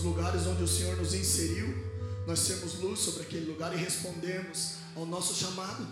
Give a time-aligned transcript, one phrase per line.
[0.00, 1.68] nos lugares onde o Senhor nos inseriu,
[2.26, 5.86] nós sermos luz sobre aquele lugar e respondermos ao nosso chamado.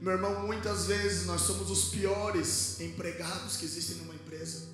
[0.00, 4.68] Meu irmão, muitas vezes nós somos os piores empregados que existem numa empresa.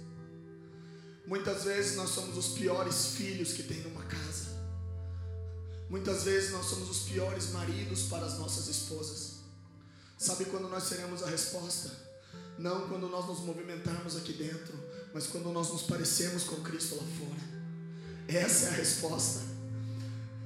[1.27, 4.55] Muitas vezes nós somos os piores filhos que tem numa casa.
[5.89, 9.37] Muitas vezes nós somos os piores maridos para as nossas esposas.
[10.19, 11.91] Sabe quando nós seremos a resposta?
[12.59, 14.75] Não quando nós nos movimentarmos aqui dentro,
[15.13, 17.46] mas quando nós nos parecermos com Cristo lá fora.
[18.29, 19.41] Essa é a resposta.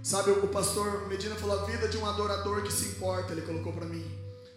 [0.02, 3.72] Sabe, o pastor Medina falou a vida de um adorador que se importa, ele colocou
[3.72, 4.04] para mim.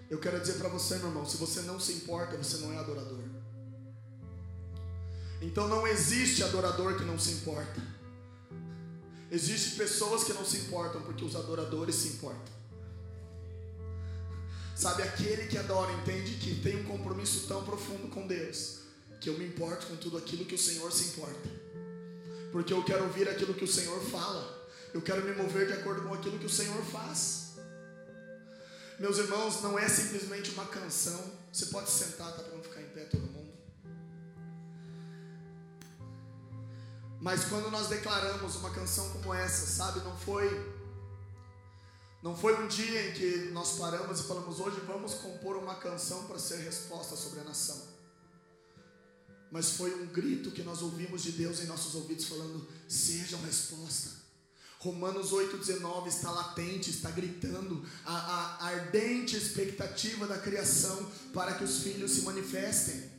[0.09, 2.77] Eu quero dizer para você, meu irmão, se você não se importa, você não é
[2.77, 3.23] adorador.
[5.41, 7.81] Então não existe adorador que não se importa.
[9.29, 12.53] Existem pessoas que não se importam porque os adoradores se importam.
[14.75, 18.79] Sabe, aquele que adora entende que tem um compromisso tão profundo com Deus
[19.19, 21.62] que eu me importo com tudo aquilo que o Senhor se importa.
[22.53, 24.41] Porque eu quero ouvir aquilo que o Senhor fala.
[24.93, 27.55] Eu quero me mover de acordo com aquilo que o Senhor faz.
[28.99, 31.19] Meus irmãos, não é simplesmente uma canção.
[31.51, 33.51] Você pode sentar, tá para não ficar em pé todo mundo.
[37.19, 40.47] Mas quando nós declaramos uma canção como essa, sabe, não foi
[42.21, 46.25] não foi um dia em que nós paramos e falamos hoje vamos compor uma canção
[46.25, 47.92] para ser resposta sobre a nação.
[49.53, 54.09] Mas foi um grito que nós ouvimos de Deus em nossos ouvidos falando: "Sejam resposta".
[54.79, 61.83] Romanos 8,19 está latente, está gritando a, a, ardente expectativa da criação para que os
[61.83, 63.11] filhos se manifestem.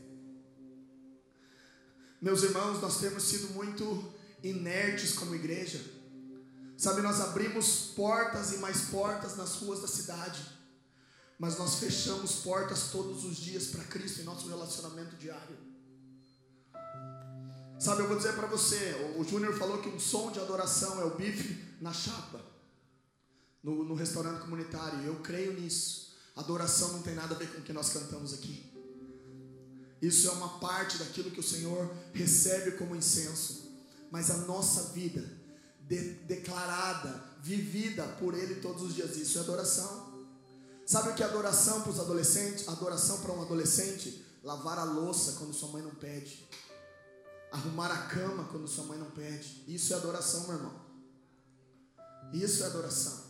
[2.21, 4.13] Meus irmãos, nós temos sido muito
[4.43, 5.81] inertes como igreja.
[6.77, 10.45] Sabe, nós abrimos portas e mais portas nas ruas da cidade,
[11.39, 15.64] mas nós fechamos portas todos os dias para Cristo em nosso relacionamento diário.
[17.85, 21.05] Sabe, eu vou dizer para você, o Júnior falou que um som de adoração é
[21.05, 22.41] o bife na chapa,
[23.63, 25.05] no, no restaurante comunitário.
[25.05, 26.17] Eu creio nisso.
[26.35, 28.73] Adoração não tem nada a ver com o que nós cantamos aqui.
[30.01, 33.71] Isso é uma parte daquilo que o Senhor recebe como incenso.
[34.11, 35.23] Mas a nossa vida,
[35.81, 40.25] de, declarada, vivida por Ele todos os dias, isso é adoração.
[40.87, 42.67] Sabe o que é adoração para os adolescentes?
[42.67, 44.25] Adoração para um adolescente?
[44.43, 46.49] Lavar a louça quando sua mãe não pede
[47.55, 49.65] arrumar a cama quando sua mãe não pede.
[49.69, 50.85] Isso é adoração, meu irmão.
[52.33, 53.25] Isso é adoração.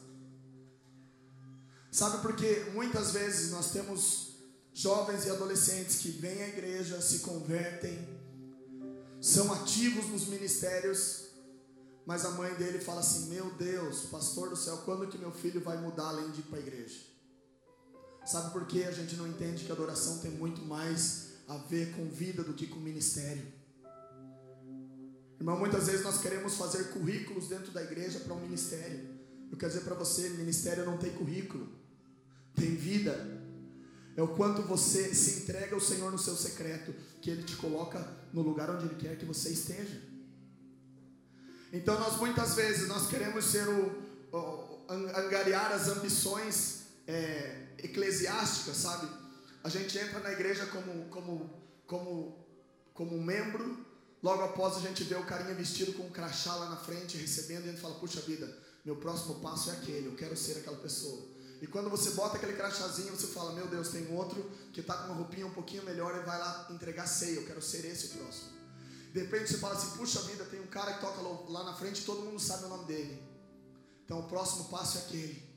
[1.91, 4.39] Sabe porque muitas vezes nós temos
[4.73, 8.09] jovens e adolescentes que vêm à igreja, se convertem,
[9.21, 11.27] são ativos nos ministérios,
[12.07, 15.63] mas a mãe dele fala assim: Meu Deus, pastor do céu, quando que meu filho
[15.63, 16.99] vai mudar além de ir para a igreja?
[18.25, 21.95] Sabe por que a gente não entende que a adoração tem muito mais a ver
[21.95, 23.47] com vida do que com ministério?
[25.45, 29.11] Irmão, muitas vezes nós queremos fazer currículos dentro da igreja para um ministério.
[29.53, 31.69] Eu quero dizer para você, ministério não tem currículo,
[32.55, 33.43] tem vida.
[34.17, 38.09] É o quanto você se entrega ao Senhor no seu secreto, que Ele te coloca
[38.33, 40.01] no lugar onde Ele quer que você esteja.
[41.71, 49.07] Então nós muitas vezes nós queremos ser o, o angariar as ambições é, eclesiásticas, sabe?
[49.63, 51.51] A gente entra na igreja como como
[51.87, 52.47] como
[52.95, 53.93] como membro
[54.25, 57.67] Logo após a gente vê o carinha vestido com um crachá lá na frente, recebendo,
[57.67, 58.51] e a gente fala, puxa vida,
[58.83, 61.23] meu próximo passo é aquele, eu quero ser aquela pessoa.
[61.61, 65.13] E quando você bota aquele crachazinho, você fala, meu Deus, tem outro que está com
[65.13, 68.19] uma roupinha um pouquinho melhor e vai lá entregar ceia, eu quero ser esse o
[68.19, 68.49] próximo.
[69.13, 71.21] De repente você fala assim, puxa vida, tem um cara que toca
[71.53, 73.23] lá na frente todo mundo sabe o nome dele.
[74.07, 75.54] Então o próximo passo é aquele.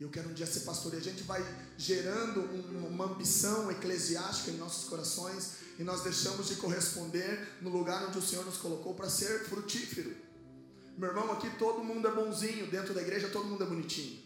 [0.00, 0.94] Eu quero um dia ser pastor.
[0.94, 1.44] E a gente vai
[1.76, 2.40] gerando
[2.86, 8.22] uma ambição eclesiástica em nossos corações e nós deixamos de corresponder no lugar onde o
[8.22, 10.16] Senhor nos colocou para ser frutífero.
[10.96, 14.22] Meu irmão, aqui todo mundo é bonzinho, dentro da igreja todo mundo é bonitinho.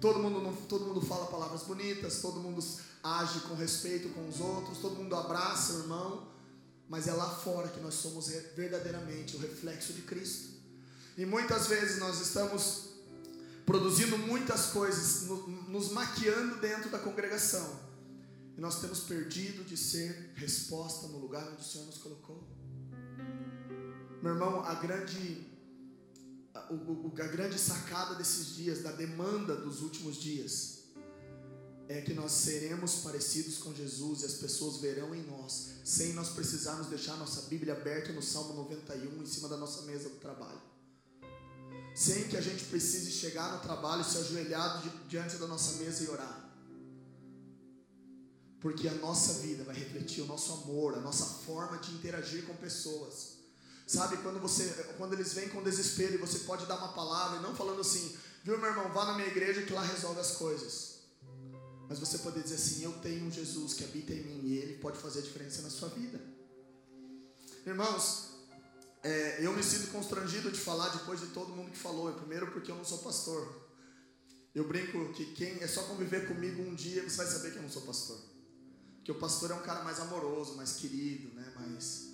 [0.00, 2.64] Todo mundo, todo mundo fala palavras bonitas, todo mundo
[3.04, 6.28] age com respeito com os outros, todo mundo abraça o irmão,
[6.88, 10.50] mas é lá fora que nós somos verdadeiramente o reflexo de Cristo.
[11.16, 12.91] E muitas vezes nós estamos
[13.64, 15.28] produzindo muitas coisas,
[15.68, 17.92] nos maquiando dentro da congregação
[18.56, 22.46] e nós temos perdido de ser resposta no lugar onde o Senhor nos colocou.
[24.22, 25.46] Meu irmão, a grande,
[26.54, 30.82] a, a grande sacada desses dias, da demanda dos últimos dias,
[31.88, 36.28] é que nós seremos parecidos com Jesus e as pessoas verão em nós, sem nós
[36.28, 40.71] precisarmos deixar nossa Bíblia aberta no Salmo 91 em cima da nossa mesa do trabalho.
[41.94, 46.08] Sem que a gente precise chegar no trabalho, se ajoelhado diante da nossa mesa e
[46.08, 46.50] orar.
[48.60, 52.54] Porque a nossa vida vai refletir o nosso amor, a nossa forma de interagir com
[52.54, 53.38] pessoas.
[53.86, 57.42] Sabe, quando você, quando eles vêm com desespero e você pode dar uma palavra, e
[57.42, 61.00] não falando assim, viu meu irmão, vá na minha igreja que lá resolve as coisas.
[61.88, 64.78] Mas você poder dizer assim, eu tenho um Jesus que habita em mim e ele
[64.78, 66.18] pode fazer a diferença na sua vida.
[67.66, 68.31] Irmãos,
[69.02, 72.12] é, eu me sinto constrangido de falar depois de todo mundo que falou.
[72.12, 73.62] Primeiro porque eu não sou pastor.
[74.54, 77.62] Eu brinco que quem é só conviver comigo um dia, você vai saber que eu
[77.62, 78.18] não sou pastor.
[78.96, 81.52] Porque o pastor é um cara mais amoroso, mais querido, né?
[81.56, 82.10] Mais,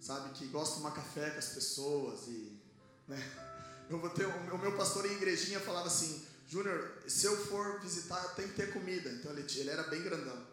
[0.00, 2.58] sabe, que gosta de tomar café com as pessoas e,
[3.06, 3.18] né?
[3.88, 8.20] Eu vou ter, o meu pastor em igrejinha falava assim, Júnior, se eu for visitar,
[8.34, 9.10] tem que ter comida.
[9.10, 10.46] Então ele, ele era bem grandão.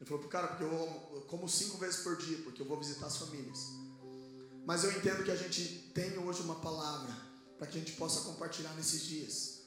[0.00, 3.06] Ele falou cara, porque eu, eu como cinco vezes por dia, porque eu vou visitar
[3.06, 3.87] as famílias.
[4.68, 7.10] Mas eu entendo que a gente tem hoje uma palavra
[7.56, 9.60] para que a gente possa compartilhar nesses dias.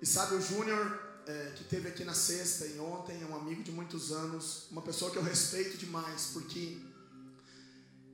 [0.00, 3.62] E sabe, o Júnior, é, que teve aqui na sexta e ontem, é um amigo
[3.62, 6.80] de muitos anos, uma pessoa que eu respeito demais, porque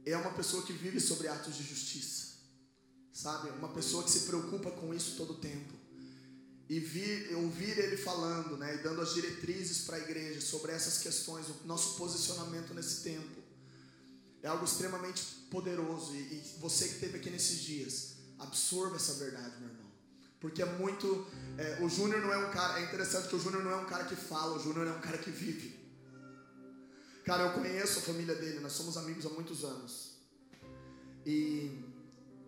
[0.04, 2.38] é uma pessoa que vive sobre atos de justiça,
[3.12, 3.50] sabe?
[3.50, 5.74] Uma pessoa que se preocupa com isso todo o tempo.
[6.68, 10.98] E vir, ouvir ele falando, né, e dando as diretrizes para a igreja sobre essas
[10.98, 13.45] questões, o nosso posicionamento nesse tempo,
[14.42, 16.14] é algo extremamente poderoso.
[16.14, 19.86] E, e você que esteve aqui nesses dias, absorva essa verdade, meu irmão.
[20.40, 21.26] Porque é muito.
[21.58, 22.80] É, o Júnior não é um cara.
[22.80, 25.00] É interessante que o Júnior não é um cara que fala, o Júnior é um
[25.00, 25.76] cara que vive.
[27.24, 30.12] Cara, eu conheço a família dele, nós somos amigos há muitos anos.
[31.24, 31.82] E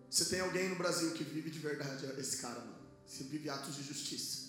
[0.09, 2.79] você tem alguém no Brasil que vive de verdade é esse cara, mano.
[3.05, 4.48] Se vive atos de justiça.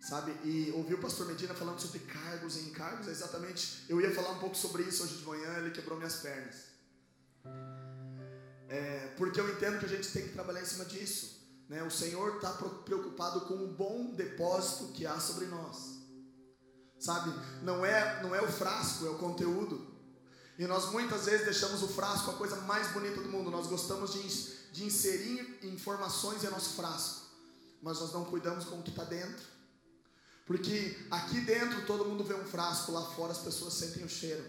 [0.00, 0.32] Sabe?
[0.44, 3.84] E ouvi o pastor Medina falando sobre cargos e encargos, é exatamente.
[3.88, 6.70] Eu ia falar um pouco sobre isso hoje de manhã, ele quebrou minhas pernas.
[8.68, 11.40] É, porque eu entendo que a gente tem que trabalhar em cima disso.
[11.68, 11.82] Né?
[11.82, 16.00] O Senhor está preocupado com o bom depósito que há sobre nós.
[16.98, 17.32] Sabe?
[17.62, 19.90] Não é, não é o frasco, é o conteúdo.
[20.58, 23.50] E nós muitas vezes deixamos o frasco a coisa mais bonita do mundo.
[23.50, 24.22] Nós gostamos de,
[24.72, 27.26] de inserir informações em nosso frasco.
[27.82, 29.59] Mas nós não cuidamos com o que está dentro.
[30.46, 34.44] Porque aqui dentro todo mundo vê um frasco, lá fora as pessoas sentem o cheiro.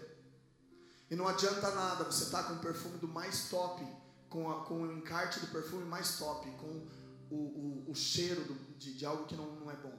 [1.10, 3.86] E não adianta nada você estar tá com o perfume do mais top,
[4.28, 6.88] com, a, com o encarte do perfume mais top, com
[7.30, 9.96] o, o, o cheiro do, de, de, algo que não, não é bom.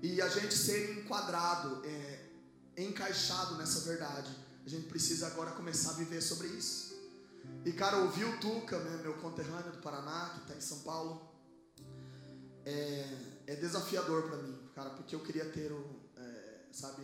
[0.00, 2.30] E a gente ser enquadrado, é,
[2.76, 4.30] encaixado nessa verdade,
[4.64, 6.96] a gente precisa agora começar a viver sobre isso.
[7.64, 11.28] E cara, ouvir o Tuca, né, meu conterrâneo do Paraná, que está em São Paulo,
[12.64, 15.72] é, é desafiador para mim, cara, porque eu queria ter
[16.16, 17.02] é, sabe,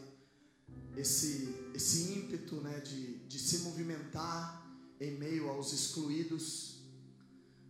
[0.95, 4.63] esse, esse ímpeto né, de, de se movimentar
[5.01, 6.75] em meio aos excluídos,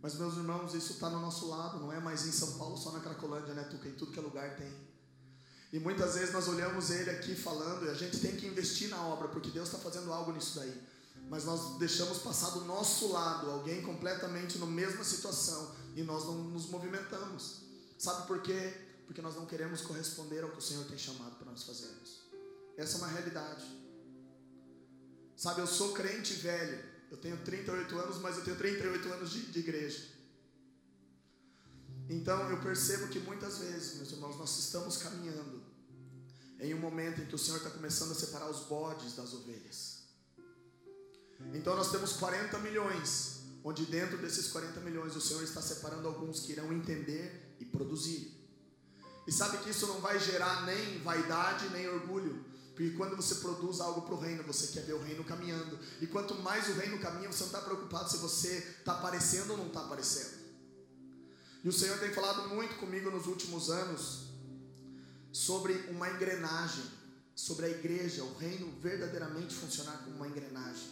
[0.01, 2.91] mas, meus irmãos, isso está no nosso lado, não é mais em São Paulo, só
[2.91, 3.89] na Cracolândia, né, Tuca?
[3.89, 4.71] Em tudo que é lugar tem.
[5.73, 9.01] E muitas vezes nós olhamos ele aqui falando e a gente tem que investir na
[9.01, 10.79] obra, porque Deus está fazendo algo nisso daí.
[11.27, 16.43] Mas nós deixamos passar do nosso lado alguém completamente na mesma situação e nós não
[16.43, 17.64] nos movimentamos.
[18.05, 18.71] Sabe por quê?
[19.07, 22.21] Porque nós não queremos corresponder ao que o Senhor tem chamado para nós fazermos.
[22.77, 23.65] Essa é uma realidade.
[25.35, 26.83] Sabe, eu sou crente velho.
[27.09, 30.03] Eu tenho 38 anos, mas eu tenho 38 anos de, de igreja.
[32.07, 35.63] Então eu percebo que muitas vezes, meus irmãos, nós estamos caminhando
[36.59, 40.03] em um momento em que o Senhor está começando a separar os bodes das ovelhas.
[41.55, 46.41] Então nós temos 40 milhões, onde dentro desses 40 milhões o Senhor está separando alguns
[46.41, 48.31] que irão entender e produzir.
[49.27, 52.45] E sabe que isso não vai gerar nem vaidade nem orgulho,
[52.75, 55.79] porque quando você produz algo para o reino, você quer ver o reino caminhando.
[56.01, 59.57] E quanto mais o reino caminha, você não está preocupado se você está aparecendo ou
[59.57, 60.43] não está aparecendo.
[61.63, 64.25] E o Senhor tem falado muito comigo nos últimos anos
[65.31, 66.83] sobre uma engrenagem,
[67.33, 70.89] sobre a igreja, o reino verdadeiramente funcionar como uma engrenagem.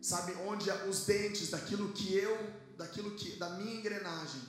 [0.00, 2.36] Sabe onde os dentes daquilo que eu,
[2.76, 4.40] daquilo que da minha engrenagem,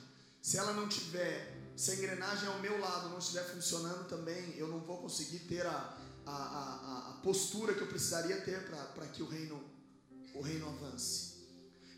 [0.46, 4.68] se ela não tiver se a engrenagem ao meu lado não estiver funcionando também, eu
[4.68, 8.60] não vou conseguir ter a, a, a, a postura que eu precisaria ter
[8.94, 9.60] para que o reino,
[10.34, 11.34] o reino avance.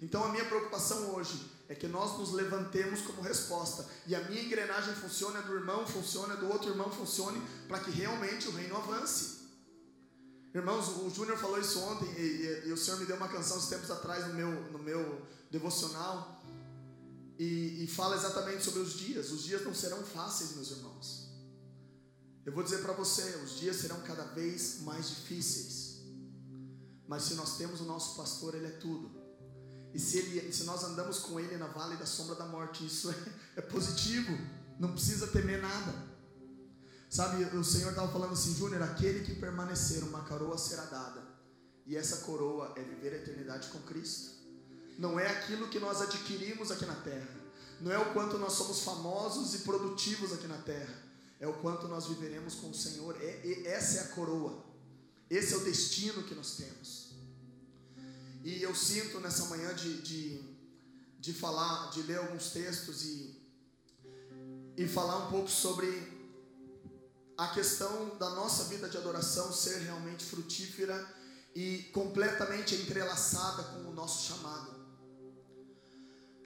[0.01, 1.39] Então a minha preocupação hoje
[1.69, 5.87] é que nós nos levantemos como resposta e a minha engrenagem funcione, a do irmão
[5.87, 9.47] funcione, a do outro irmão funcione, para que realmente o reino avance.
[10.55, 13.59] Irmãos, o Júnior falou isso ontem e, e, e, o Senhor me deu uma canção
[13.59, 16.38] uns tempos atrás no meu, no meu devocional
[17.39, 19.31] e, e fala exatamente sobre os dias.
[19.31, 21.29] Os dias não serão fáceis, meus irmãos.
[22.45, 26.03] Eu vou dizer para você, os dias serão cada vez mais difíceis.
[27.07, 29.11] Mas se nós temos o nosso pastor, ele é tudo.
[29.95, 33.11] E se, ele, se nós andamos com ele na vale da sombra da morte, isso
[33.11, 33.15] é,
[33.57, 34.37] é positivo.
[34.79, 35.95] Não precisa temer nada.
[37.09, 41.27] Sabe, o Senhor estava falando assim, Júnior, aquele que permanecer, uma coroa será dada.
[41.87, 44.38] E essa coroa é viver a eternidade com Cristo.
[44.99, 47.39] Não é aquilo que nós adquirimos aqui na terra.
[47.81, 51.09] Não é o quanto nós somos famosos e produtivos aqui na terra
[51.41, 53.17] é o quanto nós viveremos com o Senhor.
[53.21, 54.65] É, é, essa é a coroa.
[55.31, 57.09] Esse é o destino que nós temos.
[58.45, 60.41] E eu sinto nessa manhã de, de,
[61.19, 63.37] de falar, de ler alguns textos e,
[64.77, 66.17] e falar um pouco sobre
[67.37, 71.07] a questão da nossa vida de adoração ser realmente frutífera
[71.55, 74.78] e completamente entrelaçada com o nosso chamado.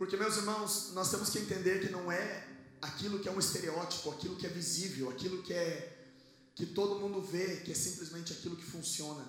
[0.02, 2.44] Porque, meus irmãos, nós temos que entender que não é
[2.80, 6.10] aquilo que é um estereótipo, aquilo que é visível, aquilo que é
[6.56, 9.24] que todo mundo vê, que é simplesmente aquilo que funciona.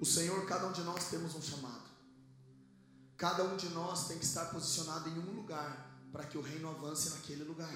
[0.00, 1.82] O Senhor, cada um de nós temos um chamado.
[3.16, 6.70] Cada um de nós tem que estar posicionado em um lugar para que o reino
[6.70, 7.74] avance naquele lugar.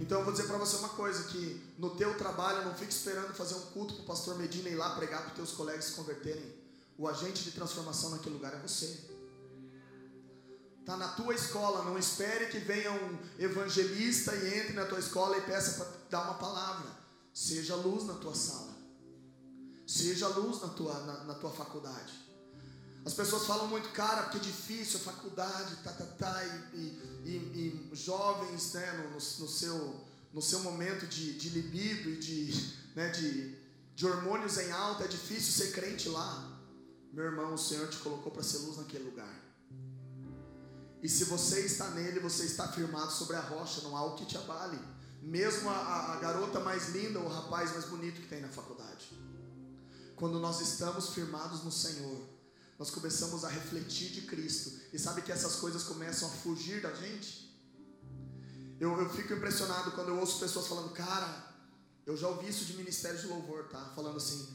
[0.00, 3.32] Então eu vou dizer para você uma coisa que no teu trabalho não fique esperando
[3.34, 5.92] fazer um culto para o pastor Medina ir lá pregar para os teus colegas se
[5.92, 6.58] converterem.
[6.98, 9.19] O agente de transformação naquele lugar é você.
[10.90, 15.38] Está na tua escola, não espere que venha um evangelista e entre na tua escola
[15.38, 16.90] e peça para dar uma palavra.
[17.32, 18.74] Seja luz na tua sala.
[19.86, 22.12] Seja luz na tua, na, na tua faculdade.
[23.06, 26.44] As pessoas falam muito, cara, porque é difícil a faculdade, tá, tá, tá,
[26.74, 26.78] e,
[27.24, 30.00] e, e, jovens, né, no, no, seu,
[30.32, 33.56] no seu momento de, de libido e de, né, de,
[33.94, 36.50] de hormônios em alta, é difícil ser crente lá.
[37.12, 39.39] Meu irmão, o Senhor te colocou para ser luz naquele lugar.
[41.02, 44.26] E se você está nele, você está firmado sobre a rocha, não há o que
[44.26, 44.78] te abale.
[45.22, 49.10] Mesmo a, a garota mais linda, ou o rapaz mais bonito que tem na faculdade.
[50.16, 52.28] Quando nós estamos firmados no Senhor,
[52.78, 54.78] nós começamos a refletir de Cristo.
[54.92, 57.50] E sabe que essas coisas começam a fugir da gente?
[58.78, 61.50] Eu, eu fico impressionado quando eu ouço pessoas falando, cara,
[62.06, 63.92] eu já ouvi isso de ministério de louvor, tá?
[63.94, 64.48] Falando assim,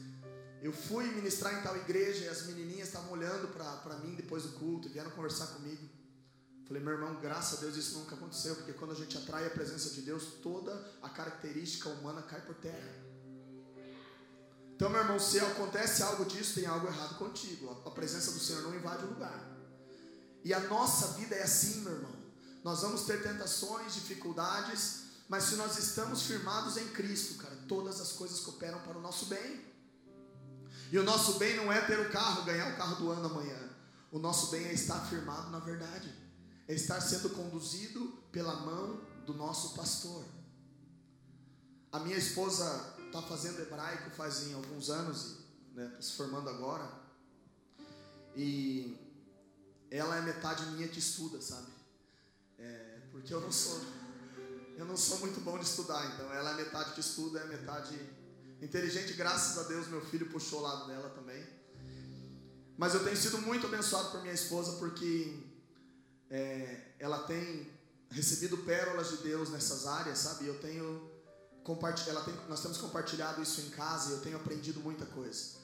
[0.60, 4.50] eu fui ministrar em tal igreja e as menininhas estavam olhando para mim depois do
[4.58, 5.95] culto e vieram conversar comigo.
[6.66, 9.50] Falei, meu irmão, graças a Deus isso nunca aconteceu, porque quando a gente atrai a
[9.50, 13.06] presença de Deus, toda a característica humana cai por terra.
[14.74, 17.70] Então, meu irmão, se acontece algo disso, tem algo errado contigo.
[17.86, 19.56] A presença do Senhor não invade o lugar.
[20.44, 22.16] E a nossa vida é assim, meu irmão.
[22.64, 28.12] Nós vamos ter tentações, dificuldades, mas se nós estamos firmados em Cristo, cara, todas as
[28.12, 29.64] coisas cooperam para o nosso bem.
[30.90, 33.70] E o nosso bem não é ter o carro, ganhar o carro do ano amanhã.
[34.10, 36.25] O nosso bem é estar firmado na verdade
[36.68, 40.24] é estar sendo conduzido pela mão do nosso pastor.
[41.92, 45.38] A minha esposa está fazendo hebraico faz alguns anos,
[45.74, 46.90] né, se formando agora,
[48.34, 48.96] e
[49.90, 51.68] ela é metade minha que estuda, sabe?
[52.58, 53.80] É, porque eu não sou,
[54.76, 57.98] eu não sou muito bom de estudar, então ela é metade que estuda, é metade
[58.60, 59.12] inteligente.
[59.14, 61.44] Graças a Deus meu filho puxou o lado dela também.
[62.76, 65.45] Mas eu tenho sido muito abençoado por minha esposa porque
[66.30, 67.70] é, ela tem
[68.10, 70.46] recebido pérolas de Deus nessas áreas, sabe?
[70.46, 71.14] Eu tenho
[72.06, 75.56] ela tem, nós temos compartilhado isso em casa e eu tenho aprendido muita coisa.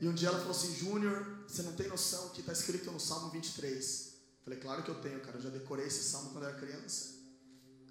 [0.00, 2.98] E um dia ela falou assim: Júnior, você não tem noção que está escrito no
[2.98, 4.14] Salmo 23.
[4.42, 5.36] Falei: Claro que eu tenho, cara.
[5.36, 7.16] Eu já decorei esse salmo quando era criança.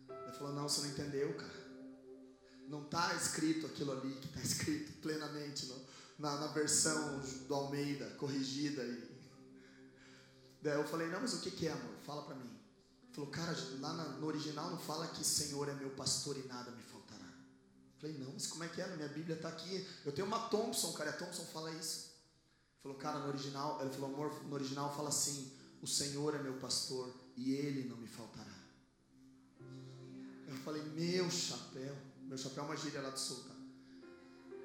[0.09, 1.65] Ela falou: Não, você não entendeu, cara.
[2.67, 5.79] Não está escrito aquilo ali que está escrito plenamente no,
[6.17, 9.15] na, na versão do Almeida, corrigida e
[10.65, 11.94] Daí eu falei, não, mas o que, que é amor?
[12.05, 12.49] Fala para mim.
[13.11, 16.83] Falou, cara, lá no original não fala que Senhor é meu pastor e nada me
[16.83, 17.25] faltará.
[17.97, 18.95] Falei, não, mas como é que é?
[18.95, 19.87] Minha Bíblia está aqui.
[20.05, 22.11] Eu tenho uma Thompson, cara, a Thompson fala isso.
[22.73, 26.43] Ele falou, cara, no original, ele falou, amor, no original fala assim, o Senhor é
[26.43, 28.53] meu pastor e ele não me faltará.
[30.47, 33.55] Eu falei, meu chapéu, meu chapéu é uma gíria lá do sul, tá?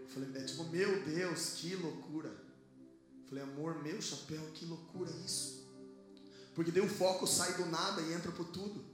[0.03, 2.29] Eu falei, é tipo, meu Deus, que loucura.
[2.29, 5.60] Eu falei, amor, meu chapéu, que loucura isso.
[6.55, 8.85] Porque daí o foco sai do nada e entra por tudo.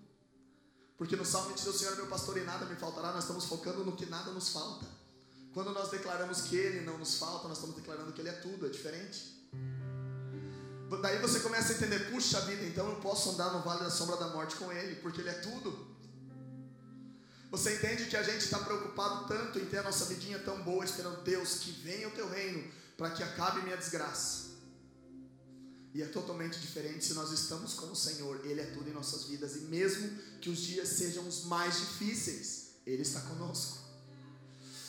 [0.97, 3.13] Porque no Salmo diz: O Senhor é meu pastor e nada me faltará.
[3.13, 4.87] Nós estamos focando no que nada nos falta.
[5.53, 8.67] Quando nós declaramos que Ele não nos falta, nós estamos declarando que Ele é tudo,
[8.67, 9.35] é diferente.
[11.03, 14.17] Daí você começa a entender: puxa vida, então eu posso andar no vale da sombra
[14.17, 15.97] da morte com Ele, porque Ele é tudo.
[17.51, 20.85] Você entende que a gente está preocupado tanto em ter a nossa vidinha tão boa,
[20.85, 24.46] esperando Deus que venha o teu reino para que acabe minha desgraça.
[25.97, 29.25] E é totalmente diferente se nós estamos com o Senhor, Ele é tudo em nossas
[29.25, 29.57] vidas.
[29.57, 30.11] E mesmo
[30.43, 33.79] que os dias sejam os mais difíceis, Ele está conosco.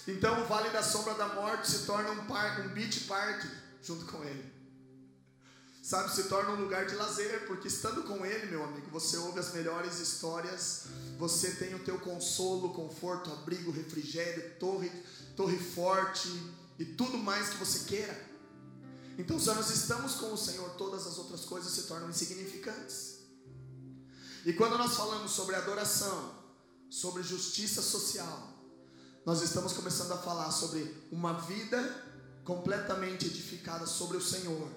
[0.05, 3.41] Então o Vale da Sombra da Morte se torna um, par, um beach park
[3.81, 4.51] junto com ele.
[5.81, 9.39] Sabe, se torna um lugar de lazer, porque estando com ele, meu amigo, você ouve
[9.39, 10.87] as melhores histórias,
[11.17, 14.91] você tem o teu consolo, conforto, abrigo, refrigério, torre,
[15.37, 16.27] torre forte
[16.77, 18.26] e tudo mais que você queira.
[19.17, 23.17] Então, se nós estamos com o Senhor, todas as outras coisas se tornam insignificantes.
[24.45, 26.36] E quando nós falamos sobre adoração,
[26.89, 28.53] sobre justiça social,
[29.25, 32.05] nós estamos começando a falar sobre uma vida
[32.45, 34.69] completamente edificada sobre o Senhor,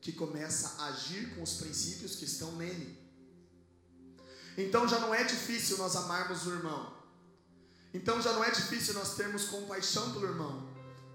[0.00, 2.96] que começa a agir com os princípios que estão nele.
[4.56, 6.96] Então já não é difícil nós amarmos o irmão.
[7.92, 10.65] Então já não é difícil nós termos compaixão pelo irmão.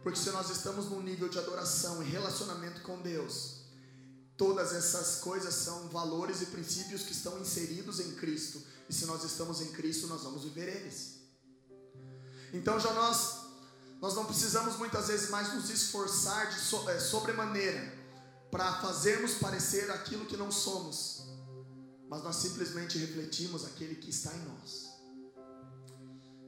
[0.04, 3.62] Porque se nós estamos num nível de adoração e relacionamento com Deus,
[4.36, 8.62] todas essas coisas são valores e princípios que estão inseridos em Cristo.
[8.90, 11.22] E se nós estamos em Cristo, nós vamos viver eles.
[12.54, 13.42] Então já nós
[14.02, 17.94] nós não precisamos muitas vezes mais nos esforçar de so, é, sobremaneira
[18.50, 21.28] para fazermos parecer aquilo que não somos,
[22.10, 24.90] mas nós simplesmente refletimos aquele que está em nós.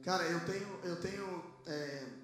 [0.02, 2.23] Cara, eu tenho eu tenho é,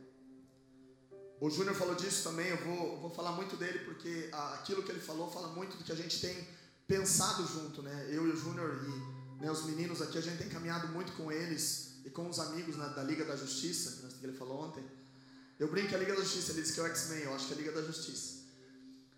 [1.41, 5.01] o Júnior falou disso também, eu vou, vou falar muito dele porque aquilo que ele
[5.01, 6.47] falou fala muito do que a gente tem
[6.87, 8.09] pensado junto, né?
[8.11, 11.33] Eu e o Júnior e né, os meninos aqui, a gente tem caminhado muito com
[11.33, 14.85] eles e com os amigos né, da Liga da Justiça, que ele falou ontem.
[15.59, 17.47] Eu brinco que a Liga da Justiça, ele disse que é o X-Men, eu acho
[17.47, 18.41] que é a Liga da Justiça.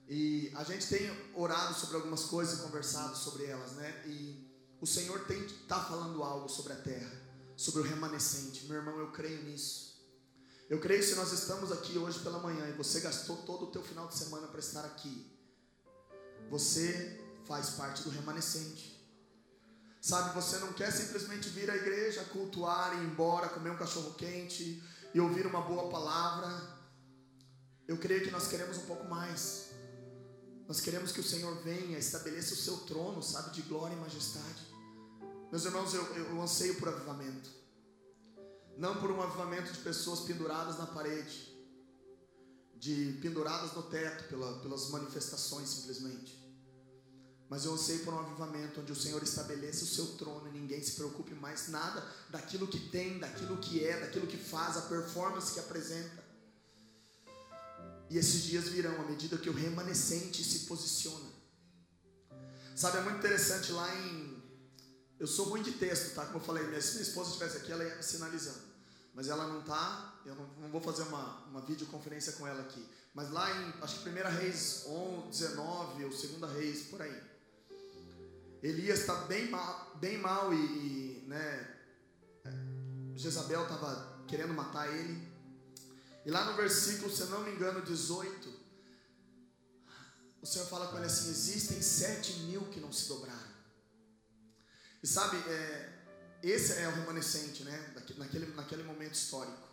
[0.09, 4.03] E a gente tem orado sobre algumas coisas e conversado sobre elas, né?
[4.07, 4.49] E
[4.81, 7.11] o Senhor tem está falando algo sobre a terra,
[7.57, 8.67] sobre o remanescente.
[8.67, 9.92] Meu irmão, eu creio nisso.
[10.73, 13.71] Eu creio que se nós estamos aqui hoje pela manhã e você gastou todo o
[13.71, 15.31] teu final de semana para estar aqui,
[16.49, 18.99] você faz parte do remanescente.
[20.01, 24.83] Sabe, você não quer simplesmente vir à igreja, cultuar, ir embora, comer um cachorro quente
[25.13, 26.49] e ouvir uma boa palavra.
[27.87, 29.73] Eu creio que nós queremos um pouco mais.
[30.67, 34.73] Nós queremos que o Senhor venha, estabeleça o seu trono, sabe, de glória e majestade.
[35.51, 37.62] Meus irmãos, eu, eu anseio por avivamento.
[38.77, 41.53] Não por um avivamento de pessoas penduradas na parede,
[42.77, 46.43] de penduradas no teto pela, pelas manifestações simplesmente.
[47.49, 50.83] Mas eu anseio por um avivamento onde o Senhor estabeleça o seu trono e ninguém
[50.83, 55.53] se preocupe mais nada daquilo que tem, daquilo que é, daquilo que faz, a performance
[55.53, 56.23] que apresenta.
[58.09, 61.31] E esses dias virão à medida que o remanescente se posiciona.
[62.75, 64.32] Sabe, é muito interessante lá em.
[65.23, 66.27] Eu sou ruim de texto, tá?
[66.27, 68.59] Como eu falei, se minha esposa estivesse aqui, ela ia me sinalizando.
[69.15, 72.85] Mas ela não tá, eu não, não vou fazer uma, uma videoconferência com ela aqui.
[73.15, 77.23] Mas lá em, acho que 1 Reis 11, 19, ou 2 Reis, por aí
[78.65, 81.77] Elias está bem mal, bem mal e, e né,
[83.15, 85.31] Jezabel estava querendo matar ele.
[86.27, 88.53] E lá no versículo, se não me engano, 18,
[90.43, 93.52] o Senhor fala com ele assim: existem sete mil que não se dobraram.
[95.03, 95.93] E sabe, é,
[96.43, 97.93] esse é o remanescente, né?
[98.17, 99.69] Naquele, naquele momento histórico.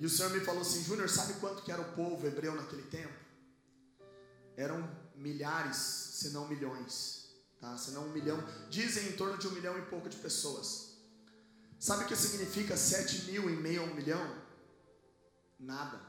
[0.00, 2.84] E o Senhor me falou assim: Júnior, sabe quanto que era o povo hebreu naquele
[2.84, 3.14] tempo?
[4.56, 7.18] Eram milhares, se não milhões
[7.60, 7.76] tá?
[7.76, 10.96] senão um milhão, dizem em torno de um milhão e pouco de pessoas.
[11.78, 14.42] Sabe o que significa sete mil em meio a um milhão?
[15.58, 16.00] Nada.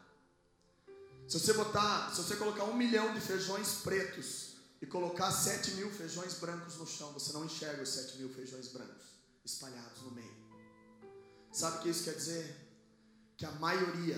[1.27, 4.48] Se você botar, se você colocar um milhão de feijões pretos
[4.81, 8.67] e colocar sete mil feijões brancos no chão, você não enxerga os sete mil feijões
[8.69, 9.07] brancos
[9.43, 10.37] espalhados no meio.
[11.51, 12.55] Sabe o que isso quer dizer?
[13.37, 14.17] Que a maioria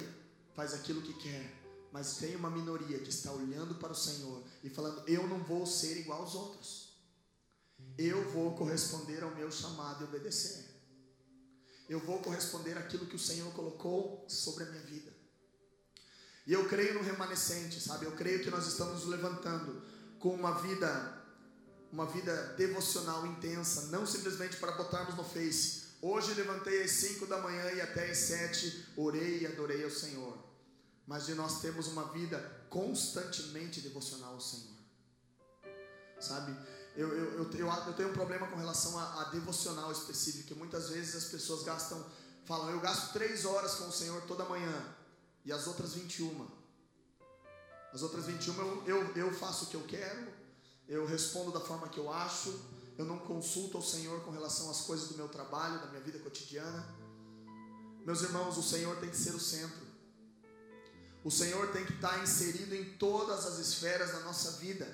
[0.53, 4.69] faz aquilo que quer, mas tem uma minoria que está olhando para o Senhor e
[4.69, 6.91] falando: Eu não vou ser igual aos outros
[7.97, 10.65] eu vou corresponder ao meu chamado e obedecer.
[11.89, 15.11] Eu vou corresponder àquilo que o Senhor colocou sobre a minha vida.
[16.47, 18.05] E eu creio no remanescente, sabe?
[18.05, 19.83] Eu creio que nós estamos nos levantando
[20.21, 21.17] com uma vida
[21.91, 25.81] uma vida devocional intensa, não simplesmente para botarmos no Face.
[26.01, 30.37] Hoje levantei às 5 da manhã e até às 7 orei e adorei ao Senhor.
[31.05, 34.77] Mas de nós temos uma vida constantemente devocional ao Senhor.
[36.17, 36.55] Sabe?
[36.95, 40.55] eu, eu, eu, eu, eu tenho um problema com relação a, a devocional específico, que
[40.55, 42.03] muitas vezes as pessoas gastam,
[42.45, 44.95] falam, eu gasto três horas com o Senhor toda manhã,
[45.45, 46.60] e as outras 21.
[47.93, 50.27] As outras 21 eu, eu, eu faço o que eu quero,
[50.87, 52.53] eu respondo da forma que eu acho,
[52.97, 56.19] eu não consulto ao Senhor com relação às coisas do meu trabalho, da minha vida
[56.19, 56.85] cotidiana.
[58.05, 59.91] Meus irmãos, o Senhor tem que ser o centro.
[61.23, 64.87] O Senhor tem que estar inserido em todas as esferas da nossa vida.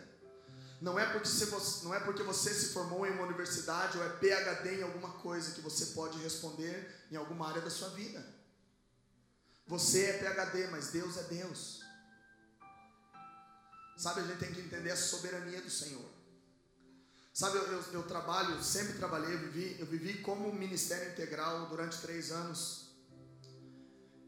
[0.82, 4.10] Não é, porque você, não é porque você se formou em uma universidade ou é
[4.10, 8.24] PhD em alguma coisa que você pode responder em alguma área da sua vida.
[9.66, 11.87] Você é PHD, mas Deus é Deus.
[13.98, 16.06] Sabe, a gente tem que entender a soberania do Senhor.
[17.34, 22.00] Sabe, eu, eu, eu, trabalho, sempre trabalhei, eu vivi, eu vivi como ministério integral durante
[22.00, 22.96] três anos.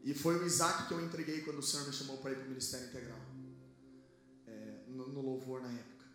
[0.02, 2.46] E foi o Isaac que eu entreguei quando o Senhor me chamou para ir para
[2.46, 3.20] o ministério integral.
[4.46, 6.06] É, no, no louvor na época.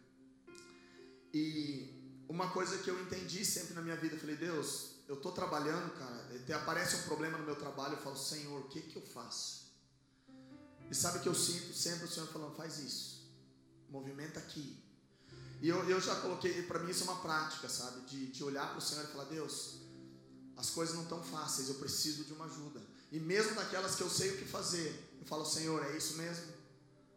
[1.33, 5.31] E uma coisa que eu entendi sempre na minha vida, eu falei, Deus, eu estou
[5.31, 9.01] trabalhando, cara, aparece um problema no meu trabalho, eu falo, Senhor, o que, que eu
[9.01, 9.65] faço?
[10.89, 13.14] E sabe que eu sinto sempre o Senhor falando, faz isso,
[13.89, 14.77] movimenta aqui.
[15.61, 18.01] E eu, eu já coloquei, para mim isso é uma prática, sabe?
[18.01, 19.81] De, de olhar para o Senhor e falar, Deus,
[20.57, 22.81] as coisas não estão fáceis, eu preciso de uma ajuda.
[23.11, 26.53] E mesmo naquelas que eu sei o que fazer, eu falo, Senhor, é isso mesmo?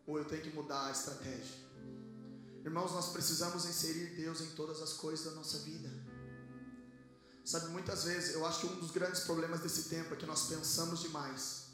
[0.07, 1.69] Ou eu tenho que mudar a estratégia?
[2.65, 5.89] Irmãos, nós precisamos inserir Deus em todas as coisas da nossa vida.
[7.45, 10.49] Sabe, muitas vezes eu acho que um dos grandes problemas desse tempo é que nós
[10.49, 11.68] pensamos demais.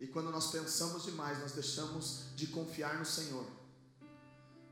[0.00, 3.46] E quando nós pensamos demais, nós deixamos de confiar no Senhor.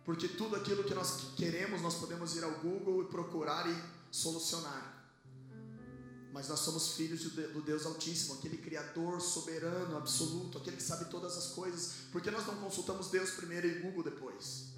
[0.04, 3.76] Porque tudo aquilo que nós queremos, nós podemos ir ao Google e procurar e
[4.10, 4.96] solucionar.
[6.32, 11.36] Mas nós somos filhos do Deus Altíssimo, aquele Criador soberano, absoluto, aquele que sabe todas
[11.36, 11.92] as coisas.
[12.10, 14.68] Por que nós não consultamos Deus primeiro e Google depois?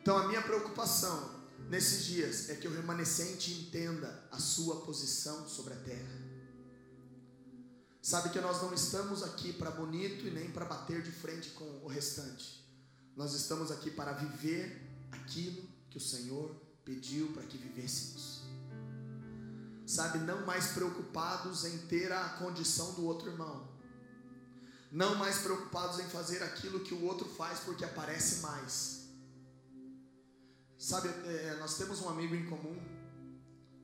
[0.00, 5.74] Então a minha preocupação nesses dias é que o remanescente entenda a sua posição sobre
[5.74, 6.33] a terra.
[8.04, 11.64] Sabe que nós não estamos aqui para bonito e nem para bater de frente com
[11.82, 12.62] o restante.
[13.16, 14.66] Nós estamos aqui para viver
[15.10, 18.42] aquilo que o Senhor pediu para que vivêssemos.
[19.86, 23.66] Sabe, não mais preocupados em ter a condição do outro irmão.
[24.92, 29.04] Não mais preocupados em fazer aquilo que o outro faz porque aparece mais
[30.84, 32.78] Sabe, é, nós temos um amigo em comum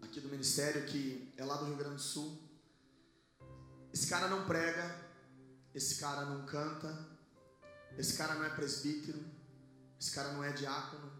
[0.02, 2.49] aqui do ministério que é lá do Rio Grande do Sul.
[3.92, 5.10] Esse cara não prega,
[5.74, 7.08] esse cara não canta,
[7.98, 9.24] esse cara não é presbítero,
[10.00, 11.10] esse cara não é diácono.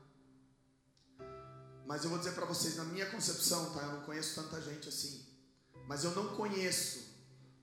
[1.87, 3.83] Mas eu vou dizer para vocês, na minha concepção, tá?
[3.83, 5.27] Eu não conheço tanta gente assim.
[5.89, 7.11] Mas eu não conheço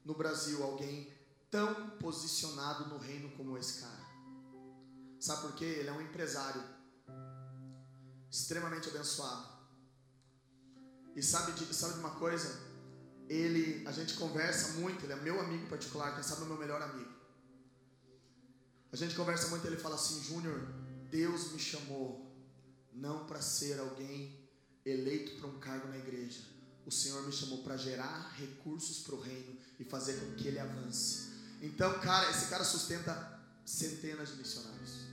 [0.04, 1.14] no Brasil alguém
[1.50, 4.06] tão posicionado no reino como esse cara.
[5.20, 5.66] Sabe por quê?
[5.66, 6.62] Ele é um empresário
[8.30, 9.48] extremamente abençoado.
[11.16, 12.60] E sabe de, sabe de uma coisa?
[13.30, 16.82] Ele, a gente conversa muito, ele é meu amigo particular, quem sabe é meu melhor
[16.82, 17.12] amigo.
[18.92, 20.60] A gente conversa muito, ele fala assim, Júnior,
[21.10, 22.28] Deus me chamou
[22.94, 24.50] não para ser alguém
[24.86, 26.42] eleito para um cargo na igreja.
[26.86, 30.60] O Senhor me chamou para gerar recursos para o reino e fazer com que ele
[30.60, 31.28] avance.
[31.62, 35.08] Então, cara, esse cara sustenta centenas de missionários.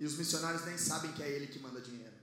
[0.00, 2.16] E os missionários nem sabem que é ele que manda dinheiro.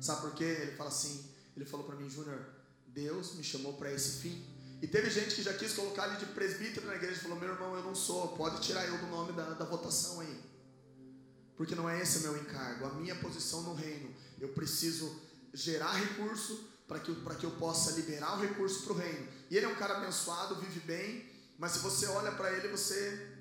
[0.00, 0.44] Sabe por quê?
[0.44, 2.57] Ele fala assim, ele falou para mim, Júnior,
[2.98, 4.44] Deus me chamou para esse fim.
[4.82, 7.50] E teve gente que já quis colocar ele de presbítero na igreja e falou, meu
[7.50, 10.40] irmão, eu não sou, pode tirar eu do nome da, da votação aí.
[11.56, 14.14] Porque não é esse o meu encargo, a minha posição no reino.
[14.40, 15.20] Eu preciso
[15.52, 19.28] gerar recurso para que, que eu possa liberar o recurso para o reino.
[19.50, 23.36] E ele é um cara abençoado, vive bem, mas se você olha para ele, você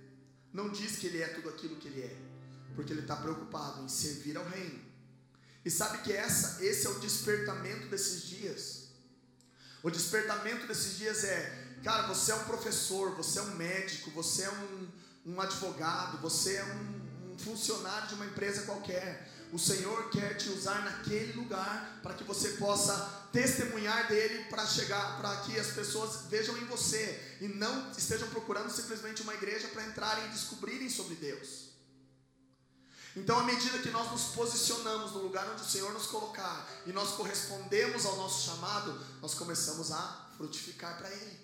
[0.52, 2.18] não diz que ele é tudo aquilo que ele é.
[2.76, 4.80] Porque ele está preocupado em servir ao reino.
[5.64, 8.87] E sabe que essa, esse é o despertamento desses dias.
[9.84, 14.44] O despertamento desses dias é, cara, você é um professor, você é um médico, você
[14.44, 14.88] é um,
[15.34, 19.32] um advogado, você é um, um funcionário de uma empresa qualquer.
[19.54, 22.96] O Senhor quer te usar naquele lugar para que você possa
[23.32, 28.70] testemunhar dele para chegar, para que as pessoas vejam em você e não estejam procurando
[28.70, 31.67] simplesmente uma igreja para entrarem e descobrirem sobre Deus.
[33.18, 36.94] Então, à medida que nós nos posicionamos no lugar onde o Senhor nos colocar e
[36.94, 41.40] nós correspondemos ao nosso chamado, nós começamos a frutificar para Ele.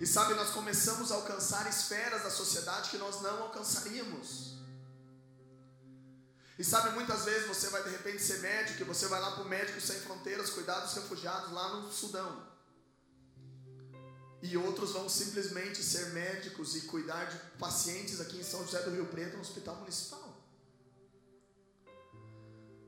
[0.00, 4.56] E sabe, nós começamos a alcançar esferas da sociedade que nós não alcançaríamos.
[6.58, 9.44] E sabe, muitas vezes você vai de repente ser médico e você vai lá para
[9.44, 12.50] o Médico Sem Fronteiras cuidar dos refugiados lá no Sudão.
[14.42, 18.90] E outros vão simplesmente ser médicos e cuidar de pacientes aqui em São José do
[18.90, 20.21] Rio Preto, no hospital municipal.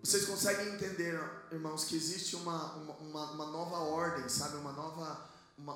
[0.05, 1.19] Vocês conseguem entender,
[1.51, 4.59] irmãos, que existe uma, uma, uma nova ordem, sabe?
[4.59, 5.73] Uma nova, uma,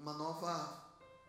[0.00, 0.82] uma nova,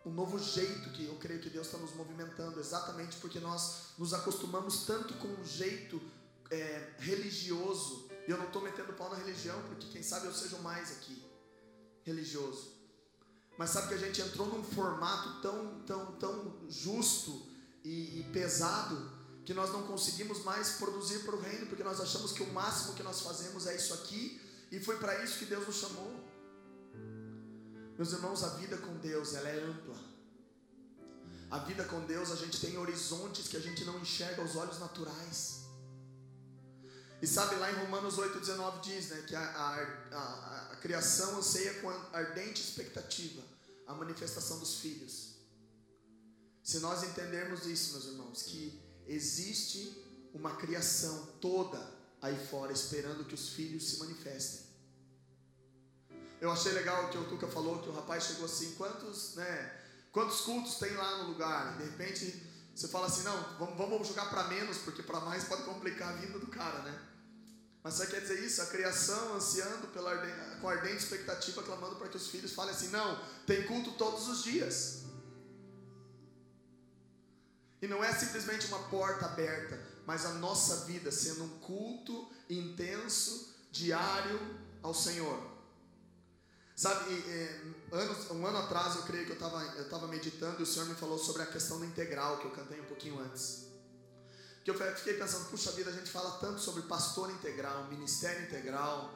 [0.06, 4.14] um novo jeito que eu creio que Deus está nos movimentando, exatamente porque nós nos
[4.14, 6.00] acostumamos tanto com um jeito
[6.50, 8.08] é, religioso.
[8.26, 11.22] E eu não estou metendo pau na religião, porque quem sabe eu seja mais aqui,
[12.02, 12.72] religioso.
[13.58, 17.46] Mas sabe que a gente entrou num formato tão, tão, tão justo
[17.84, 19.17] e, e pesado
[19.48, 22.92] que nós não conseguimos mais produzir para o reino, porque nós achamos que o máximo
[22.92, 24.38] que nós fazemos é isso aqui,
[24.70, 26.22] e foi para isso que Deus nos chamou.
[27.96, 29.96] Meus irmãos, a vida com Deus, ela é ampla.
[31.50, 34.78] A vida com Deus, a gente tem horizontes que a gente não enxerga aos olhos
[34.80, 35.60] naturais.
[37.22, 41.72] E sabe, lá em Romanos 8,19 diz né, que a, a, a, a criação anseia
[41.80, 43.42] com ardente expectativa
[43.86, 45.38] a manifestação dos filhos.
[46.62, 53.34] Se nós entendermos isso, meus irmãos, que existe uma criação toda aí fora esperando que
[53.34, 54.68] os filhos se manifestem.
[56.40, 59.80] Eu achei legal o que o Tuca falou, que o rapaz chegou assim, quantos, né,
[60.12, 61.74] quantos cultos tem lá no lugar?
[61.74, 65.44] E de repente você fala assim, não, vamos, vamos jogar para menos, porque para mais
[65.44, 67.08] pode complicar a vida do cara, né?
[67.82, 68.60] Mas você quer dizer isso?
[68.62, 70.16] A criação ansiando pela
[70.60, 74.44] com ardente expectativa, clamando para que os filhos falem assim, não, tem culto todos os
[74.44, 75.07] dias.
[77.80, 83.54] E não é simplesmente uma porta aberta, mas a nossa vida sendo um culto intenso,
[83.70, 84.40] diário
[84.82, 85.58] ao Senhor.
[86.74, 87.04] Sabe,
[88.30, 90.94] um ano atrás eu creio que eu estava eu tava meditando e o Senhor me
[90.94, 93.66] falou sobre a questão da integral, que eu cantei um pouquinho antes.
[94.64, 99.12] Que eu fiquei pensando, puxa vida, a gente fala tanto sobre pastor integral, ministério integral,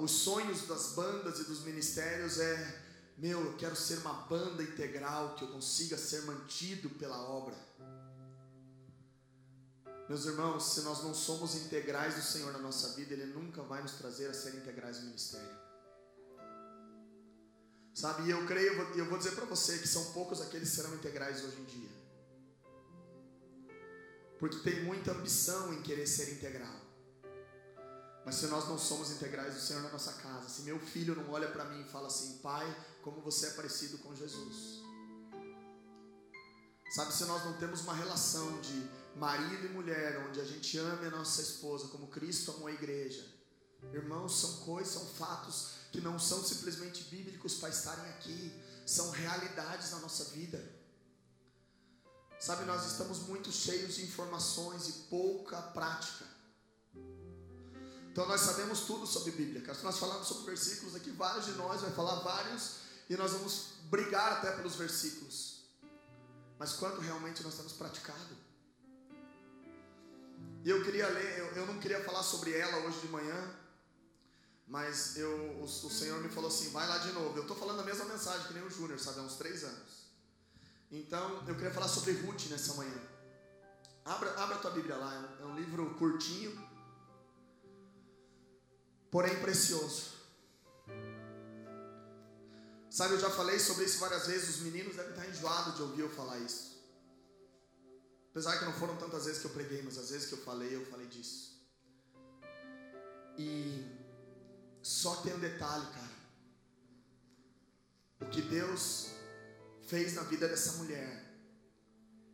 [0.00, 2.82] os sonhos das bandas e dos ministérios é,
[3.16, 7.56] meu, eu quero ser uma banda integral, que eu consiga ser mantido pela obra.
[10.08, 13.82] Meus irmãos, se nós não somos integrais do Senhor na nossa vida, Ele nunca vai
[13.82, 15.66] nos trazer a ser integrais no ministério.
[17.92, 20.76] Sabe, e eu creio, e eu vou dizer para você que são poucos aqueles que
[20.76, 21.90] serão integrais hoje em dia.
[24.38, 26.76] Porque tem muita ambição em querer ser integral.
[28.24, 31.30] Mas se nós não somos integrais do Senhor na nossa casa, se meu filho não
[31.30, 32.66] olha para mim e fala assim, pai,
[33.02, 34.82] como você é parecido com Jesus.
[36.90, 41.06] Sabe, se nós não temos uma relação de marido e mulher, onde a gente ame
[41.06, 43.26] a nossa esposa como Cristo amou a igreja,
[43.92, 48.52] irmãos, são coisas, são fatos que não são simplesmente bíblicos para estarem aqui,
[48.84, 50.62] são realidades na nossa vida.
[52.38, 56.26] Sabe, nós estamos muito cheios de informações e pouca prática.
[58.12, 59.74] Então nós sabemos tudo sobre Bíblia.
[59.74, 62.76] Se nós falamos sobre versículos aqui, vários de nós vai falar vários
[63.08, 65.62] e nós vamos brigar até pelos versículos.
[66.58, 68.35] Mas quanto realmente nós temos praticado?
[70.64, 73.56] E eu queria ler, eu, eu não queria falar sobre ela hoje de manhã,
[74.66, 75.30] mas eu,
[75.60, 77.36] o, o, Senhor me falou assim: vai lá de novo.
[77.36, 79.20] Eu estou falando a mesma mensagem que nem o Júnior, sabe?
[79.20, 80.06] Há uns três anos.
[80.90, 83.00] Então eu queria falar sobre Ruth nessa manhã.
[84.04, 86.52] Abra, abra a tua Bíblia lá, é um, é um livro curtinho,
[89.10, 90.14] porém precioso.
[92.88, 96.02] Sabe, eu já falei sobre isso várias vezes, os meninos devem estar enjoados de ouvir
[96.02, 96.75] eu falar isso.
[98.36, 100.76] Apesar que não foram tantas vezes que eu preguei, mas às vezes que eu falei,
[100.76, 101.58] eu falei disso.
[103.38, 103.82] E
[104.82, 106.10] só tem um detalhe, cara.
[108.20, 109.06] O que Deus
[109.86, 111.34] fez na vida dessa mulher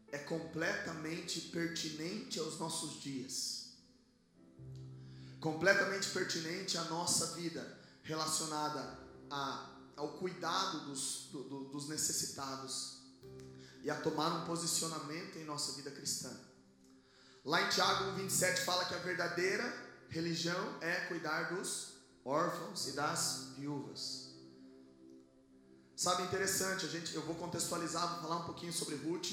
[0.09, 3.75] é completamente pertinente aos nossos dias.
[5.38, 8.99] Completamente pertinente à nossa vida relacionada
[9.31, 13.02] a, ao cuidado dos, do, do, dos necessitados
[13.83, 16.31] e a tomar um posicionamento em nossa vida cristã.
[17.45, 19.64] Lá em Tiago 1,27 fala que a verdadeira
[20.09, 24.31] religião é cuidar dos órfãos e das viúvas.
[25.97, 29.33] Sabe, interessante, a gente, eu vou contextualizar, vou falar um pouquinho sobre Ruth.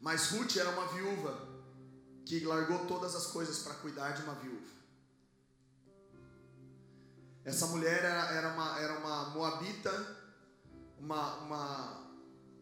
[0.00, 1.48] Mas Ruth era uma viúva
[2.24, 4.66] que largou todas as coisas para cuidar de uma viúva.
[7.44, 10.16] Essa mulher era, era, uma, era uma moabita,
[10.98, 12.05] uma, uma,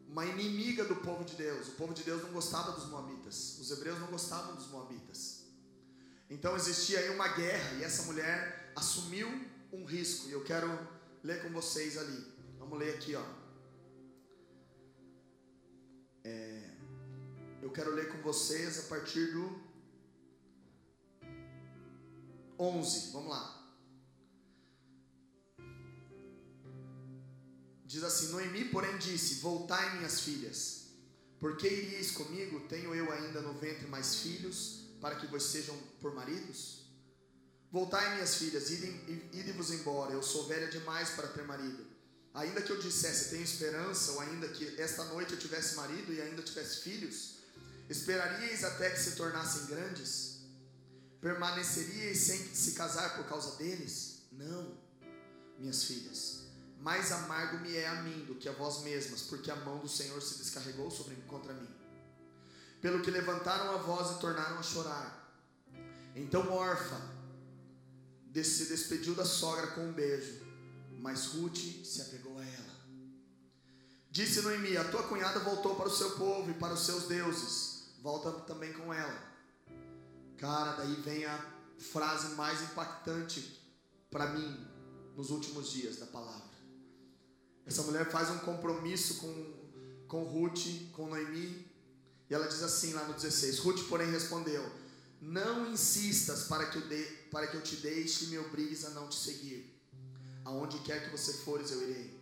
[0.09, 1.69] uma inimiga do povo de Deus.
[1.69, 3.59] O povo de Deus não gostava dos moabitas.
[3.59, 5.45] Os hebreus não gostavam dos moabitas.
[6.31, 9.29] Então existia aí uma guerra e essa mulher assumiu
[9.73, 10.29] um risco.
[10.29, 10.69] E eu quero
[11.23, 12.33] ler com vocês ali.
[12.59, 13.25] Vamos ler aqui, ó.
[16.23, 16.71] É,
[17.61, 19.61] eu quero ler com vocês a partir do
[22.59, 23.13] 11.
[23.13, 23.64] Vamos lá.
[27.95, 30.87] Diz assim: Noemi, porém, disse: Voltai, minhas filhas,
[31.39, 32.67] porque iríeis comigo?
[32.69, 36.89] Tenho eu ainda no ventre mais filhos, para que vos sejam por maridos?
[37.71, 41.87] Voltai, minhas filhas, ide-vos embora, eu sou velha demais para ter marido.
[42.35, 46.21] Ainda que eu dissesse, tenho esperança, ou ainda que esta noite eu tivesse marido e
[46.21, 47.37] ainda tivesse filhos,
[47.89, 50.41] esperaríeis até que se tornassem grandes?
[51.21, 54.23] Permaneceríeis sem se casar por causa deles?
[54.33, 54.77] Não,
[55.61, 56.44] minhas filhas.
[56.85, 59.89] Mais amargo me é a mim do que a vós mesmas, porque a mão do
[59.89, 61.75] Senhor se descarregou sobre contra mim.
[62.83, 65.35] Pelo que levantaram a voz e tornaram a chorar.
[66.15, 67.01] Então, órfã,
[68.35, 70.45] se despediu da sogra com um beijo,
[71.01, 72.75] mas Ruth se apegou a ela.
[74.11, 77.95] Disse Noemi: A tua cunhada voltou para o seu povo e para os seus deuses.
[78.03, 79.33] Volta também com ela.
[80.37, 83.59] Cara, daí vem a frase mais impactante
[84.11, 84.69] para mim
[85.17, 86.54] nos últimos dias da palavra.
[87.67, 89.55] Essa mulher faz um compromisso com,
[90.07, 91.67] com Ruth, com Noemi,
[92.29, 94.65] e ela diz assim lá no 16: Ruth, porém, respondeu:
[95.21, 98.91] Não insistas para que eu, de, para que eu te deixe e me obrigues a
[98.91, 99.75] não te seguir.
[100.45, 102.21] Aonde quer que você fores, eu irei.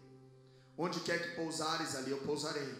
[0.79, 2.75] Onde quer que pousares, ali eu pousarei.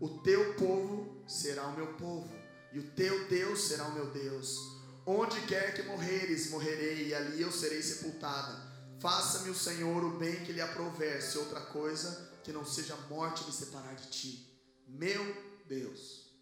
[0.00, 2.32] O teu povo será o meu povo,
[2.72, 4.80] e o teu Deus será o meu Deus.
[5.04, 8.71] Onde quer que morreres, morrerei, e ali eu serei sepultada.
[9.02, 13.44] Faça-me o Senhor o bem que lhe aprouver, se outra coisa que não seja morte
[13.44, 14.62] me separar de ti.
[14.86, 15.24] Meu
[15.66, 16.32] Deus.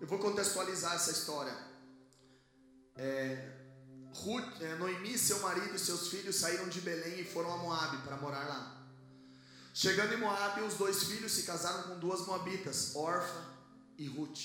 [0.00, 1.52] Eu vou contextualizar essa história.
[2.94, 3.50] É,
[4.14, 7.96] Ruth, é, Noemi, seu marido e seus filhos saíram de Belém e foram a Moabe
[8.04, 8.88] para morar lá.
[9.74, 13.44] Chegando em Moabe, os dois filhos se casaram com duas moabitas, Orfa
[13.98, 14.38] e Ruth.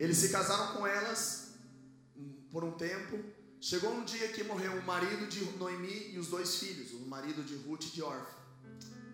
[0.00, 1.43] Eles se casaram com elas
[2.54, 3.18] por um tempo.
[3.60, 7.42] Chegou um dia que morreu o marido de Noemi e os dois filhos, o marido
[7.42, 8.36] de Ruth e de Orfa.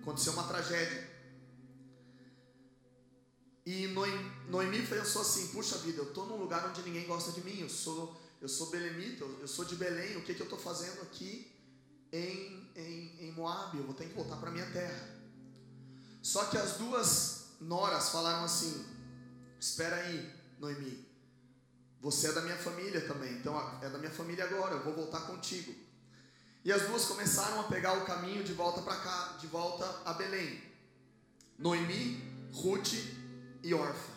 [0.03, 1.09] Aconteceu uma tragédia.
[3.65, 3.87] E
[4.49, 7.61] Noemi pensou assim: puxa vida, eu estou num lugar onde ninguém gosta de mim.
[7.61, 10.17] Eu sou, eu sou belemita, eu sou de Belém.
[10.19, 11.51] O que, que eu estou fazendo aqui
[12.13, 13.77] em, em, em Moab?
[13.77, 15.19] Eu vou ter que voltar para minha terra.
[16.23, 18.85] Só que as duas noras falaram assim:
[19.59, 21.10] espera aí, Noemi.
[22.01, 24.75] Você é da minha família também, então é da minha família agora.
[24.75, 25.75] Eu vou voltar contigo.
[26.65, 30.15] E as duas começaram a pegar o caminho de volta para cá, de volta a
[30.15, 30.63] Belém.
[31.59, 32.95] Noemi, Ruth
[33.63, 34.13] e Orfa.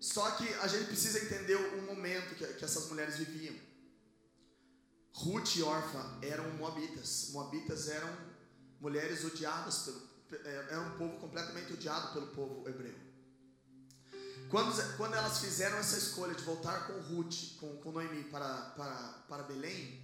[0.00, 3.54] Só que a gente precisa entender o momento que, que essas mulheres viviam.
[5.12, 7.30] Ruth e Orfa eram moabitas.
[7.30, 8.08] Moabitas eram
[8.80, 10.02] mulheres odiadas pelo,
[10.44, 12.94] é, era um povo completamente odiado pelo povo hebreu.
[14.50, 19.24] Quando, quando elas fizeram essa escolha de voltar com Ruth, com, com Noemi para, para,
[19.28, 20.02] para Belém,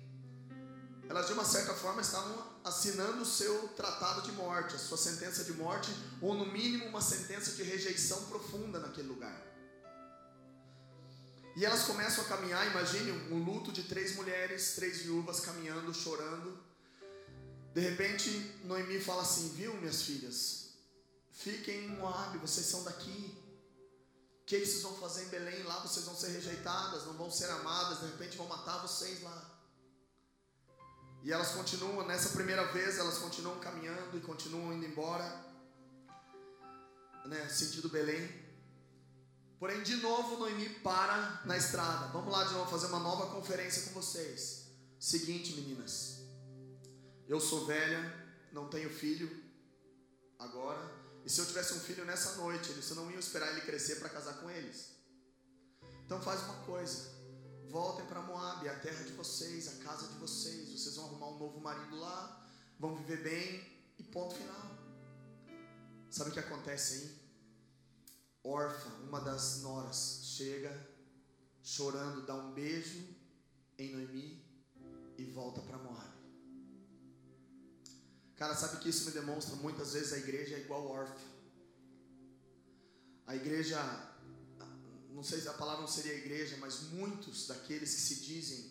[1.08, 5.42] elas de uma certa forma estavam assinando o seu tratado de morte, a sua sentença
[5.42, 9.50] de morte, ou no mínimo uma sentença de rejeição profunda naquele lugar.
[11.56, 16.56] E elas começam a caminhar, imagine um luto de três mulheres, três viúvas caminhando, chorando.
[17.74, 18.30] De repente,
[18.64, 20.68] Noemi fala assim: Viu, minhas filhas,
[21.32, 23.36] fiquem em Moab, vocês são daqui.
[24.50, 25.62] Que vocês vão fazer em Belém?
[25.62, 29.48] Lá vocês vão ser rejeitadas, não vão ser amadas, de repente vão matar vocês lá.
[31.22, 35.24] E elas continuam, nessa primeira vez, elas continuam caminhando e continuam indo embora,
[37.26, 38.28] né, sentido Belém.
[39.60, 42.08] Porém, de novo, Noemi para na estrada.
[42.08, 44.66] Vamos lá de novo fazer uma nova conferência com vocês.
[44.98, 46.24] Seguinte, meninas.
[47.28, 48.02] Eu sou velha,
[48.50, 49.30] não tenho filho
[50.40, 50.99] agora.
[51.24, 54.08] E se eu tivesse um filho nessa noite, você não ia esperar ele crescer para
[54.08, 54.90] casar com eles.
[56.04, 57.10] Então faz uma coisa.
[57.68, 60.70] Voltem para Moab, a terra de vocês, a casa de vocês.
[60.70, 62.46] Vocês vão arrumar um novo marido lá,
[62.78, 64.70] vão viver bem e ponto final.
[66.10, 67.20] Sabe o que acontece aí?
[68.42, 70.90] Orfa, uma das noras, chega
[71.62, 73.06] chorando, dá um beijo
[73.78, 74.44] em Noemi
[75.16, 76.09] e volta para Moab.
[78.40, 81.14] Cara, sabe que isso me demonstra muitas vezes a igreja é igual Orfa.
[83.26, 83.78] A igreja
[85.10, 88.70] não sei se a palavra não seria igreja, mas muitos daqueles que se dizem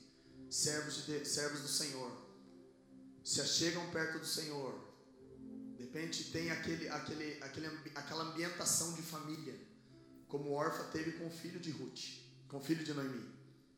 [0.50, 2.12] servos, de, servos do Senhor
[3.24, 4.74] se achegam perto do Senhor.
[5.78, 9.56] De repente tem aquele, aquele, aquele, aquela ambientação de família,
[10.28, 12.06] como Orfa teve com o filho de Ruth,
[12.48, 13.24] com o filho de Noemi.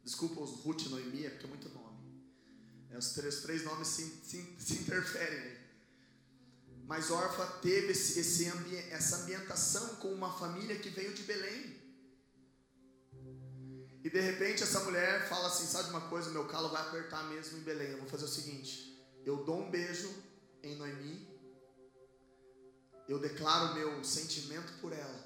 [0.06, 1.92] Desculpa os Ruth e Noemi, é porque é muito nome.
[2.92, 5.51] É, os, três, três nomes se, se, se interferem.
[6.92, 11.80] Mas Orfa teve esse, esse ambi essa ambientação com uma família que veio de Belém.
[14.04, 16.30] E de repente essa mulher fala assim: sabe uma coisa?
[16.32, 17.92] Meu calo vai apertar mesmo em Belém.
[17.92, 20.14] Eu vou fazer o seguinte: eu dou um beijo
[20.62, 21.30] em Noemi,
[23.08, 25.26] eu declaro meu sentimento por ela,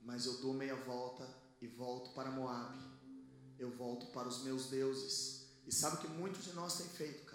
[0.00, 1.28] mas eu dou meia volta
[1.60, 2.78] e volto para Moab.
[3.58, 5.48] Eu volto para os meus deuses.
[5.66, 7.33] E sabe o que muitos de nós têm feito, cara?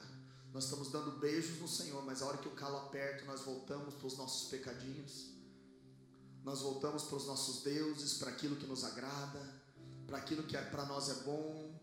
[0.53, 3.93] Nós estamos dando beijos no Senhor, mas a hora que o calo aperta, nós voltamos
[3.95, 5.29] para os nossos pecadinhos.
[6.43, 9.59] Nós voltamos para os nossos deuses, para aquilo que nos agrada
[10.09, 11.79] para aquilo que é, para nós é bom,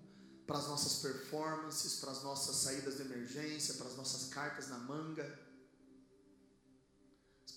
[0.46, 4.78] para as nossas performances, para as nossas saídas de emergência, para as nossas cartas na
[4.78, 5.38] manga.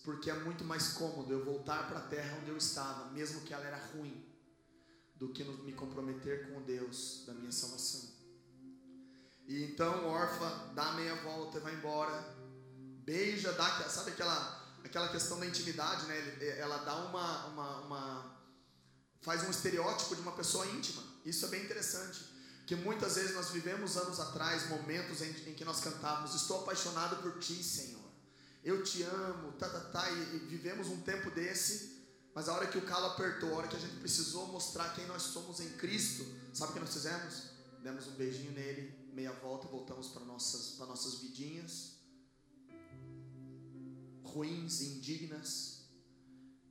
[0.04, 3.54] Porque é muito mais cômodo eu voltar para a terra onde eu estava, mesmo que
[3.54, 4.24] ela era ruim,
[5.16, 8.09] do que me comprometer com Deus da minha salvação.
[9.50, 12.24] E então Orfa dá meia volta e vai embora.
[13.04, 16.38] Beija, dá, sabe aquela, aquela questão da intimidade, né?
[16.60, 18.42] Ela dá uma, uma, uma.
[19.24, 21.02] faz um estereótipo de uma pessoa íntima.
[21.26, 22.30] Isso é bem interessante.
[22.68, 27.16] Que muitas vezes nós vivemos anos atrás momentos em, em que nós cantávamos: Estou apaixonado
[27.24, 28.08] por ti, Senhor.
[28.64, 30.12] Eu te amo, tá, tá, tá.
[30.12, 31.98] E, e vivemos um tempo desse.
[32.36, 35.08] Mas a hora que o calo apertou, a hora que a gente precisou mostrar quem
[35.08, 36.24] nós somos em Cristo,
[36.54, 37.50] sabe o que nós fizemos?
[37.82, 42.00] Demos um beijinho nele, meia volta, voltamos para nossas, para nossas vidinhas
[44.34, 45.90] ruins, indignas,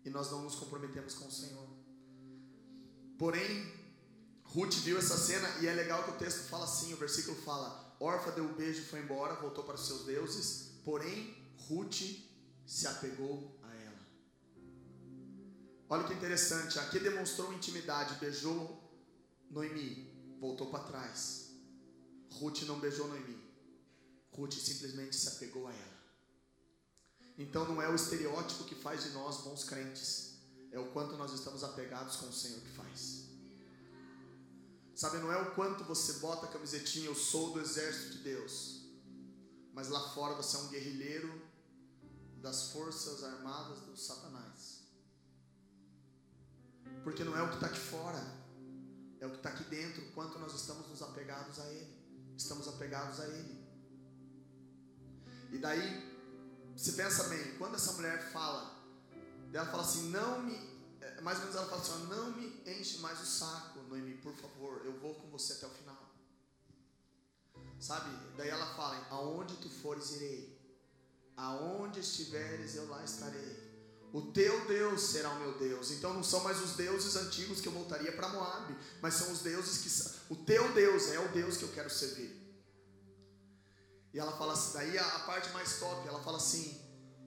[0.04, 1.68] e nós não nos comprometemos com o Senhor.
[3.18, 3.72] Porém,
[4.44, 7.96] Ruth viu essa cena e é legal que o texto fala assim, o versículo fala:
[8.00, 11.36] Orfa deu o um beijo e foi embora, voltou para os seus deuses, porém
[11.68, 12.02] Ruth
[12.64, 14.06] se apegou a ela.
[15.90, 18.82] Olha que interessante, aqui demonstrou intimidade, beijou
[19.50, 21.47] Noemi, voltou para trás.
[22.32, 23.38] Ruth não beijou Noemi.
[24.32, 25.98] Ruth simplesmente se apegou a ela.
[27.36, 30.38] Então não é o estereótipo que faz de nós bons crentes,
[30.70, 33.28] é o quanto nós estamos apegados com o Senhor que faz.
[34.94, 38.82] Sabe, não é o quanto você bota a camisetinha, eu sou do exército de Deus,
[39.72, 41.40] mas lá fora você é um guerrilheiro
[42.38, 44.82] das forças armadas do Satanás.
[47.04, 48.20] Porque não é o que está aqui fora,
[49.20, 51.97] é o que está aqui dentro, o quanto nós estamos nos apegados a Ele
[52.38, 53.58] estamos apegados a Ele.
[55.50, 56.16] E daí,
[56.76, 58.78] se pensa bem, quando essa mulher fala,
[59.52, 60.54] ela fala assim, não me,
[61.00, 64.34] é, mais ou menos ela fala assim, não me enche mais o saco, Noemi, por
[64.34, 65.98] favor, eu vou com você até o final.
[67.80, 68.10] Sabe?
[68.36, 70.58] Daí ela fala, aonde tu fores irei,
[71.36, 73.67] aonde estiveres eu lá estarei.
[74.12, 75.90] O teu Deus será o meu Deus.
[75.90, 79.40] Então não são mais os deuses antigos que eu voltaria para Moab, mas são os
[79.40, 80.32] deuses que.
[80.32, 82.38] O teu Deus é o Deus que eu quero servir.
[84.12, 86.80] E ela fala assim, daí a, a parte mais top, ela fala assim: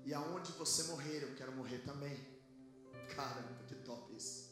[0.03, 2.17] "E aonde você morrer, eu quero morrer também".
[3.15, 4.49] Caramba, que top isso.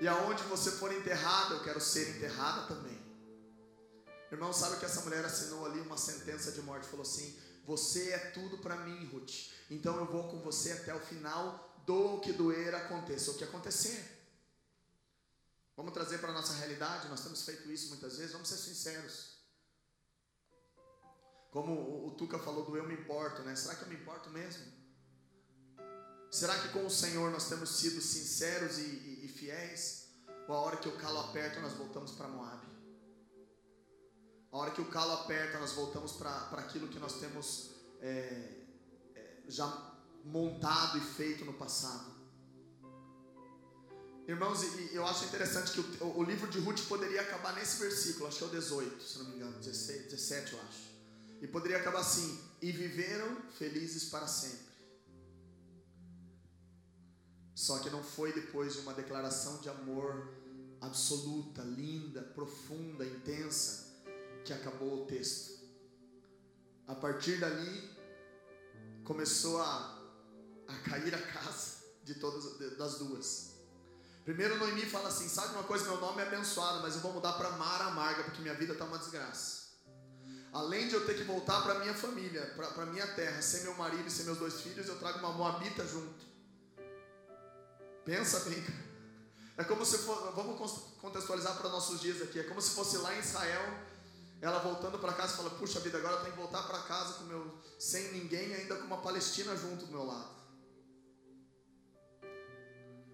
[0.00, 2.98] E aonde você for enterrado, eu quero ser enterrada também.
[4.32, 8.18] Irmão, sabe que essa mulher assinou ali uma sentença de morte, falou assim: "Você é
[8.18, 9.53] tudo para mim, Ruth.
[9.70, 14.14] Então eu vou com você até o final, do que doer aconteça, o que acontecer.
[15.76, 19.34] Vamos trazer para a nossa realidade, nós temos feito isso muitas vezes, vamos ser sinceros.
[21.50, 23.54] Como o, Tuca falou do eu me importo, né?
[23.54, 24.64] Será que eu me importo mesmo?
[26.30, 30.08] Será que com o Senhor nós temos sido sinceros e, e, e fiéis?
[30.48, 32.66] Ou a hora que o calo aperta nós voltamos para Moab?
[34.50, 38.63] A hora que o calo aperta nós voltamos para aquilo que nós temos é,
[39.48, 42.14] já montado e feito no passado.
[44.26, 48.44] Irmãos, eu acho interessante que o, livro de Ruth poderia acabar nesse versículo, acho que
[48.44, 50.94] é o 18, se não me engano, 16, 17 eu acho.
[51.42, 54.72] E poderia acabar assim: e viveram felizes para sempre.
[57.54, 60.32] Só que não foi depois de uma declaração de amor
[60.80, 63.92] absoluta, linda, profunda, intensa,
[64.44, 65.62] que acabou o texto.
[66.86, 67.93] A partir dali,
[69.04, 69.98] começou a,
[70.68, 73.54] a cair a casa de todas das duas.
[74.24, 77.34] Primeiro Noemi fala assim: sabe uma coisa, meu nome é abençoado, mas eu vou mudar
[77.34, 79.64] para Mara Amarga, porque minha vida está uma desgraça.
[80.52, 84.06] Além de eu ter que voltar para minha família, para minha terra, ser meu marido
[84.06, 86.24] e ser meus dois filhos, eu trago uma moabita junto.
[88.04, 88.84] Pensa bem, cara.
[89.56, 92.38] É como se for, vamos contextualizar para nossos dias aqui.
[92.38, 93.62] É como se fosse lá em Israel,
[94.40, 97.24] ela voltando para casa fala: Puxa vida, agora eu tenho que voltar para casa com
[97.24, 100.34] meu, sem ninguém, ainda com uma Palestina junto do meu lado.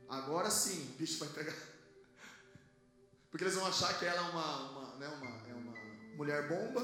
[0.09, 1.55] Agora sim, o bicho vai pegar.
[3.31, 6.83] Porque eles vão achar que ela é uma, uma, né, uma, é uma mulher bomba.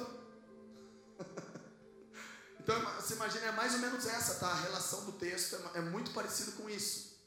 [2.60, 4.48] então, você imagina, é mais ou menos essa, tá?
[4.48, 7.18] A relação do texto é, é muito parecido com isso,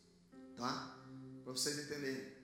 [0.56, 0.96] tá?
[1.44, 2.40] Para vocês entenderem.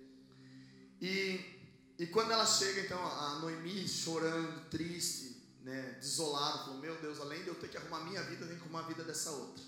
[1.01, 1.54] E
[1.97, 7.41] e quando ela chega, então, a Noemi chorando, triste, né, desolada, falou: Meu Deus, além
[7.43, 9.63] de eu ter que arrumar minha vida, eu tenho que arrumar a vida dessa outra.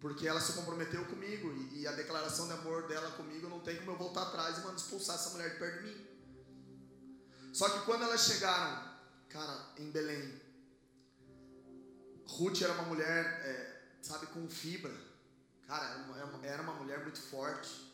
[0.00, 3.76] Porque ela se comprometeu comigo e, e a declaração de amor dela comigo não tem
[3.78, 6.06] como eu voltar atrás e mandar expulsar essa mulher de perto de mim.
[7.52, 8.96] Só que quando elas chegaram,
[9.28, 10.40] cara, em Belém,
[12.26, 14.94] Ruth era uma mulher, é, sabe, com fibra.
[15.66, 17.93] Cara, era uma, era uma mulher muito forte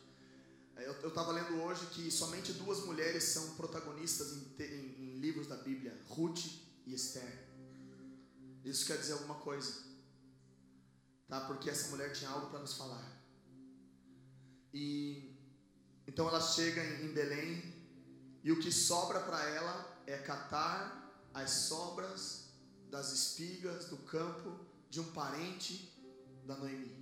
[0.85, 5.57] eu estava lendo hoje que somente duas mulheres são protagonistas em, em, em, livros da
[5.57, 6.45] Bíblia: Ruth
[6.85, 7.49] e Esther.
[8.63, 9.83] Isso quer dizer alguma coisa,
[11.27, 11.41] tá?
[11.41, 13.21] Porque essa mulher tinha algo para nos falar.
[14.73, 15.35] E
[16.07, 17.73] então ela chega em, em Belém
[18.43, 21.01] e o que sobra para ela é catar
[21.33, 22.49] as sobras
[22.89, 24.59] das espigas do campo
[24.89, 25.91] de um parente
[26.45, 27.00] da Noemi.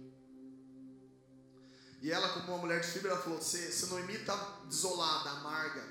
[2.01, 4.35] E ela, como uma mulher de fibra, ela falou: se Noemi está
[4.65, 5.83] desolada, amarga,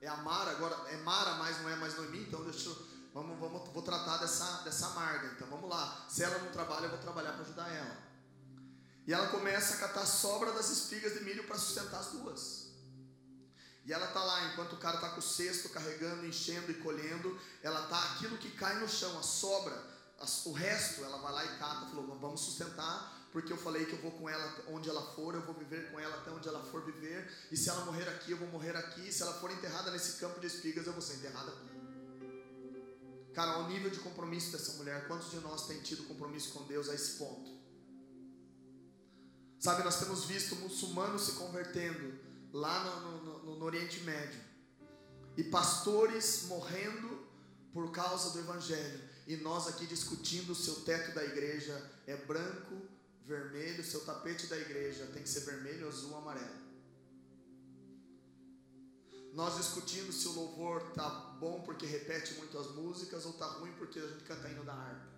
[0.00, 2.76] é Amara, agora é Mara, mas não é mais Noemi, então deixa eu,
[3.14, 5.28] vamos, vamos, vou tratar dessa, dessa amarga.
[5.36, 6.06] Então vamos lá.
[6.08, 7.96] Se ela não trabalha, eu vou trabalhar para ajudar ela.
[9.06, 12.62] E ela começa a catar a sobra das espigas de milho para sustentar as duas.
[13.84, 17.38] E ela está lá, enquanto o cara está com o cesto carregando, enchendo e colhendo,
[17.62, 19.76] ela está aquilo que cai no chão, a sobra,
[20.46, 23.98] o resto, ela vai lá e cata, falou: vamos sustentar porque eu falei que eu
[23.98, 26.84] vou com ela onde ela for, eu vou viver com ela até onde ela for
[26.84, 30.20] viver, e se ela morrer aqui, eu vou morrer aqui, se ela for enterrada nesse
[30.20, 31.72] campo de espigas, eu vou ser enterrada aqui.
[33.32, 36.90] Cara, ao nível de compromisso dessa mulher, quantos de nós têm tido compromisso com Deus
[36.90, 37.50] a esse ponto?
[39.58, 42.18] Sabe, nós temos visto muçulmanos se convertendo
[42.52, 44.40] lá no, no, no Oriente Médio,
[45.38, 47.26] e pastores morrendo
[47.72, 52.80] por causa do Evangelho, e nós aqui discutindo se o teto da igreja é branco
[53.24, 56.62] vermelho, seu tapete da igreja tem que ser vermelho, azul, amarelo.
[59.32, 61.08] Nós discutindo se o louvor tá
[61.40, 64.74] bom porque repete muito as músicas ou tá ruim porque a gente canta indo da
[64.74, 65.12] harpa.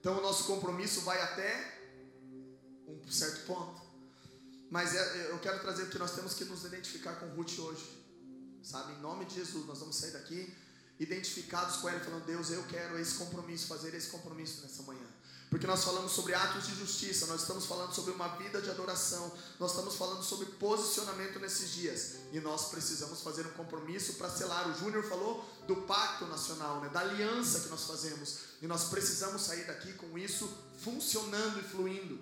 [0.00, 1.80] Então o nosso compromisso vai até
[2.86, 3.80] um certo ponto.
[4.70, 8.04] Mas é, eu quero trazer porque nós temos que nos identificar com Ruth hoje.
[8.62, 10.54] Sabe, em nome de Jesus, nós vamos sair daqui
[10.98, 15.06] identificados com ela, falando: Deus, eu quero esse compromisso, fazer esse compromisso nessa manhã.
[15.50, 19.30] Porque nós falamos sobre atos de justiça, nós estamos falando sobre uma vida de adoração,
[19.60, 22.16] nós estamos falando sobre posicionamento nesses dias.
[22.32, 24.68] E nós precisamos fazer um compromisso para selar.
[24.68, 28.38] O Júnior falou do pacto nacional, né, da aliança que nós fazemos.
[28.60, 30.50] E nós precisamos sair daqui com isso
[30.82, 32.18] funcionando e fluindo.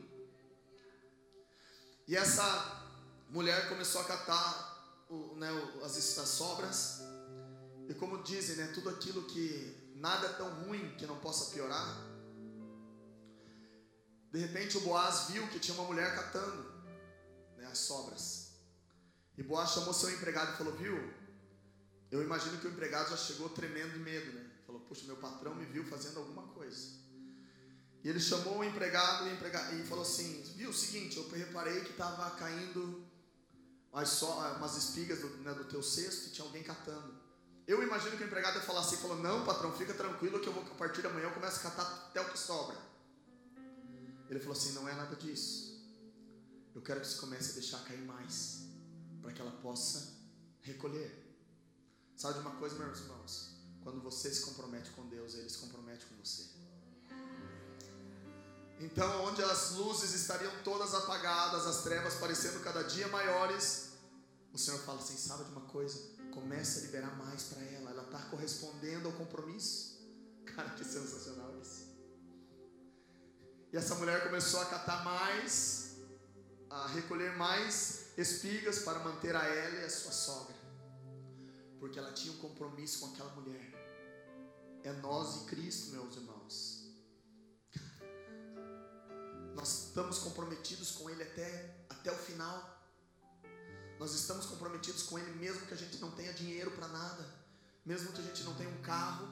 [2.06, 2.82] E essa
[3.30, 5.48] mulher começou a catar o, né,
[5.82, 7.01] as, as sobras.
[7.92, 12.12] E como dizem, né, tudo aquilo que nada é tão ruim que não possa piorar
[14.32, 16.62] de repente o Boaz viu que tinha uma mulher catando
[17.58, 18.52] né, as sobras.
[19.36, 21.12] E Boaz chamou seu empregado e falou: Viu?
[22.10, 24.50] Eu imagino que o empregado já chegou tremendo de medo, né?
[24.66, 27.02] Falou: Puxa, meu patrão me viu fazendo alguma coisa.
[28.02, 31.82] E ele chamou o empregado e, empregado, e falou assim: Viu o seguinte, eu reparei
[31.82, 33.04] que estava caindo
[33.92, 34.26] umas, so,
[34.56, 37.20] umas espigas do, né, do teu cesto e tinha alguém catando.
[37.66, 40.52] Eu imagino que o empregado ia falar assim: falou, Não, patrão, fica tranquilo que eu
[40.52, 42.76] vou a partir da manhã eu começo a catar até o que sobra.
[44.28, 45.72] Ele falou assim: não é nada disso.
[46.74, 48.62] Eu quero que você comece a deixar cair mais,
[49.20, 50.16] para que ela possa
[50.62, 51.22] recolher.
[52.16, 53.56] Sabe de uma coisa, meus irmãos?
[53.82, 56.48] Quando você se compromete com Deus, Ele se compromete com você.
[58.80, 63.90] Então, onde as luzes estariam todas apagadas, as trevas parecendo cada dia maiores,
[64.52, 66.21] o Senhor fala assim: sabe de uma coisa?
[66.32, 67.90] Comece a liberar mais para ela.
[67.90, 70.00] Ela está correspondendo ao compromisso.
[70.44, 71.92] Cara, que sensacional isso.
[73.72, 75.96] E essa mulher começou a catar mais,
[76.68, 80.56] a recolher mais espigas para manter a ela e a sua sogra.
[81.80, 83.72] Porque ela tinha um compromisso com aquela mulher.
[84.84, 86.82] É nós e Cristo, meus irmãos.
[89.54, 92.71] Nós estamos comprometidos com Ele até, até o final.
[94.02, 97.24] Nós estamos comprometidos com Ele mesmo que a gente não tenha dinheiro para nada,
[97.86, 99.28] mesmo que a gente não tenha um carro.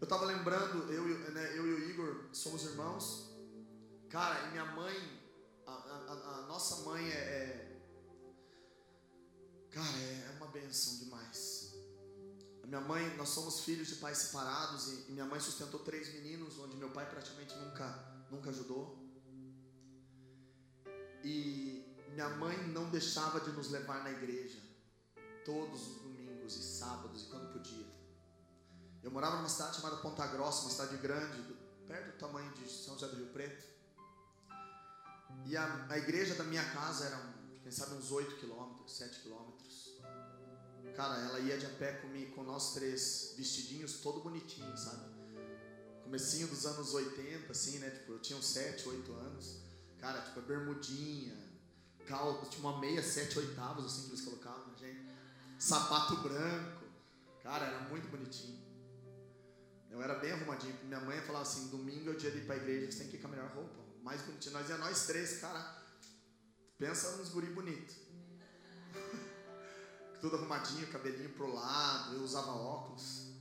[0.00, 3.30] Eu estava lembrando, eu, né, eu e o Igor somos irmãos,
[4.10, 4.96] Cara, e minha mãe,
[5.68, 7.80] a, a, a nossa mãe é, é,
[9.70, 11.72] Cara, é, é uma benção demais.
[12.64, 16.12] A minha mãe, nós somos filhos de pais separados e, e minha mãe sustentou três
[16.12, 18.98] meninos, onde meu pai praticamente nunca, nunca ajudou.
[21.22, 21.85] E
[22.16, 24.58] minha mãe não deixava de nos levar na igreja
[25.44, 27.86] todos os domingos e sábados e quando podia.
[29.02, 31.42] Eu morava numa cidade chamada Ponta Grossa, uma cidade grande,
[31.86, 33.66] perto do tamanho de São José do Rio Preto.
[35.44, 39.92] E a, a igreja da minha casa era, quem sabe, uns 8 quilômetros, 7 quilômetros.
[40.96, 45.04] Cara, ela ia de a pé comigo, com nós três, vestidinhos todo bonitinho, sabe?
[46.02, 47.90] Comecinho dos anos 80, assim, né?
[47.90, 49.58] Tipo, eu tinha uns 7, 8 anos.
[49.98, 51.45] Cara, tipo, bermudinha,
[52.06, 55.06] caldo, tinha uma meia, 7 oitavos, assim, que eles colocavam gente.
[55.58, 56.86] Sapato branco.
[57.42, 58.64] Cara, era muito bonitinho.
[59.90, 60.76] Eu era bem arrumadinho.
[60.84, 63.16] Minha mãe falava assim: domingo é o dia de ir pra igreja, você tem que
[63.16, 64.52] ir com a melhor roupa mais bonitinho.
[64.52, 65.82] Nós ia nós três, cara.
[66.78, 67.92] Pensa nos guri bonito.
[70.20, 73.32] Tudo arrumadinho, cabelinho pro lado, eu usava óculos.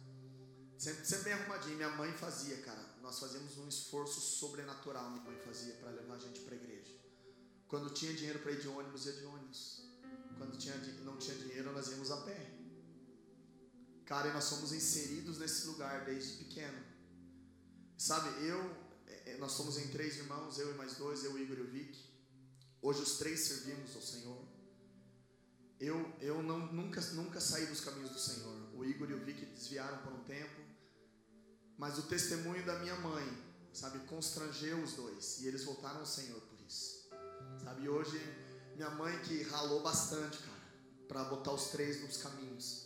[0.76, 1.76] Sempre, sempre bem arrumadinho.
[1.76, 2.84] Minha mãe fazia, cara.
[2.99, 6.95] Nós fazíamos um esforço sobrenatural, minha mãe fazia, para levar a gente para a igreja.
[7.68, 9.86] Quando tinha dinheiro para ir de ônibus, ia de ônibus.
[10.38, 12.51] Quando tinha, não tinha dinheiro, nós íamos a pé.
[14.05, 16.84] Cara, e nós somos inseridos nesse lugar desde pequeno.
[17.97, 18.59] Sabe, eu,
[19.07, 21.72] é, é, nós somos em três irmãos, eu e mais dois, eu, Igor e o
[21.72, 21.97] Vic.
[22.82, 24.45] Hoje os três servimos ao Senhor.
[25.80, 28.76] Eu, eu não, nunca, nunca saí dos caminhos do Senhor.
[28.76, 30.61] O Igor e o Vic desviaram por um tempo.
[31.78, 33.26] Mas o testemunho da minha mãe,
[33.74, 35.41] sabe, constrangeu os dois.
[35.41, 36.41] E eles voltaram ao Senhor.
[37.66, 38.22] Sabe, hoje,
[38.76, 40.61] minha mãe que ralou bastante, cara,
[41.07, 42.86] para botar os três nos caminhos.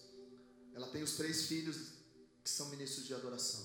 [0.74, 1.90] Ela tem os três filhos
[2.42, 3.62] que são ministros de adoração.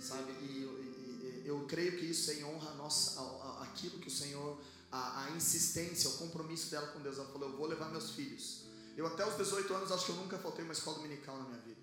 [0.00, 3.62] Sabe, e, e, e eu creio que isso é em honra a nossa, a, a,
[3.64, 4.58] aquilo que o Senhor,
[4.90, 7.18] a, a insistência, o compromisso dela com Deus.
[7.18, 8.64] Ela falou: Eu vou levar meus filhos.
[8.96, 11.60] Eu, até os 18 anos, acho que eu nunca faltei uma escola dominical na minha
[11.60, 11.77] vida.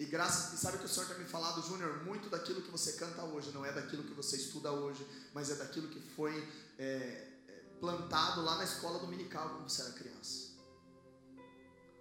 [0.00, 2.94] E graças, e sabe que o Senhor tem me falado, Júnior, muito daquilo que você
[2.94, 6.34] canta hoje não é daquilo que você estuda hoje, mas é daquilo que foi
[6.78, 10.52] é, é plantado lá na escola dominical quando você era criança.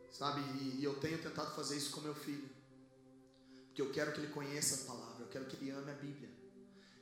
[0.09, 0.39] Sabe?
[0.61, 2.49] E, e eu tenho tentado fazer isso com meu filho,
[3.65, 6.29] porque eu quero que ele conheça a palavra, eu quero que ele ame a Bíblia,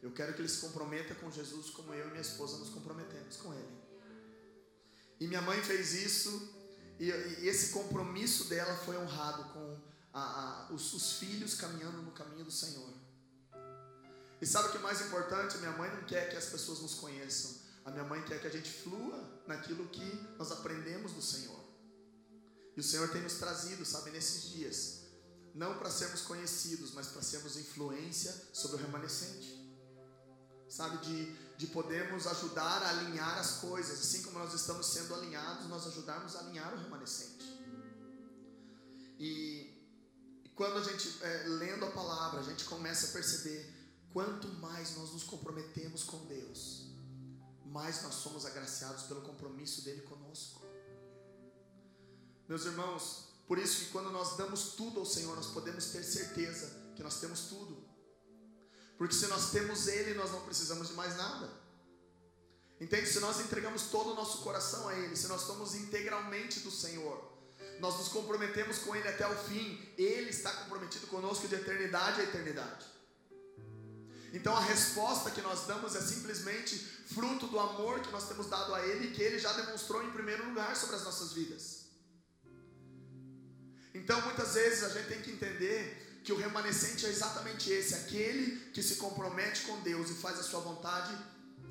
[0.02, 3.38] eu quero que ele se comprometa com Jesus como eu e minha esposa nos comprometemos
[3.38, 3.78] com Ele.
[5.20, 6.56] E minha mãe fez isso,
[7.00, 9.88] e, e esse compromisso dela foi honrado com
[10.18, 12.92] a, a, os, os filhos caminhando no caminho do Senhor.
[14.42, 15.58] E sabe o que é mais importante?
[15.58, 17.52] Minha mãe não quer que as pessoas nos conheçam.
[17.86, 20.08] A minha mãe quer que a gente flua naquilo que
[20.38, 21.60] nós aprendemos do Senhor.
[22.76, 25.04] E o Senhor tem nos trazido, sabe, nesses dias,
[25.54, 29.56] não para sermos conhecidos, mas para sermos influência sobre o remanescente.
[30.68, 35.68] Sabe, de, de podermos ajudar a alinhar as coisas, assim como nós estamos sendo alinhados,
[35.68, 37.46] nós ajudarmos a alinhar o remanescente.
[39.20, 39.77] E
[40.58, 43.72] quando a gente, é, lendo a palavra, a gente começa a perceber
[44.12, 46.88] quanto mais nós nos comprometemos com Deus,
[47.64, 50.66] mais nós somos agraciados pelo compromisso dele conosco.
[52.50, 56.76] Meus irmãos, por isso que quando nós damos tudo ao Senhor, nós podemos ter certeza
[56.96, 57.88] que nós temos tudo.
[58.98, 61.52] Porque se nós temos Ele, nós não precisamos de mais nada.
[62.82, 63.08] Entende?
[63.08, 67.37] Se nós entregamos todo o nosso coração a Ele, se nós somos integralmente do Senhor,
[67.80, 72.24] nós nos comprometemos com Ele até o fim, Ele está comprometido conosco de eternidade a
[72.24, 72.86] eternidade.
[74.34, 78.74] Então a resposta que nós damos é simplesmente fruto do amor que nós temos dado
[78.76, 81.86] a Ele e que Ele já demonstrou em primeiro lugar sobre as nossas vidas.
[83.94, 88.70] Então muitas vezes a gente tem que entender que o remanescente é exatamente esse, aquele
[88.72, 91.18] que se compromete com Deus e faz a sua vontade,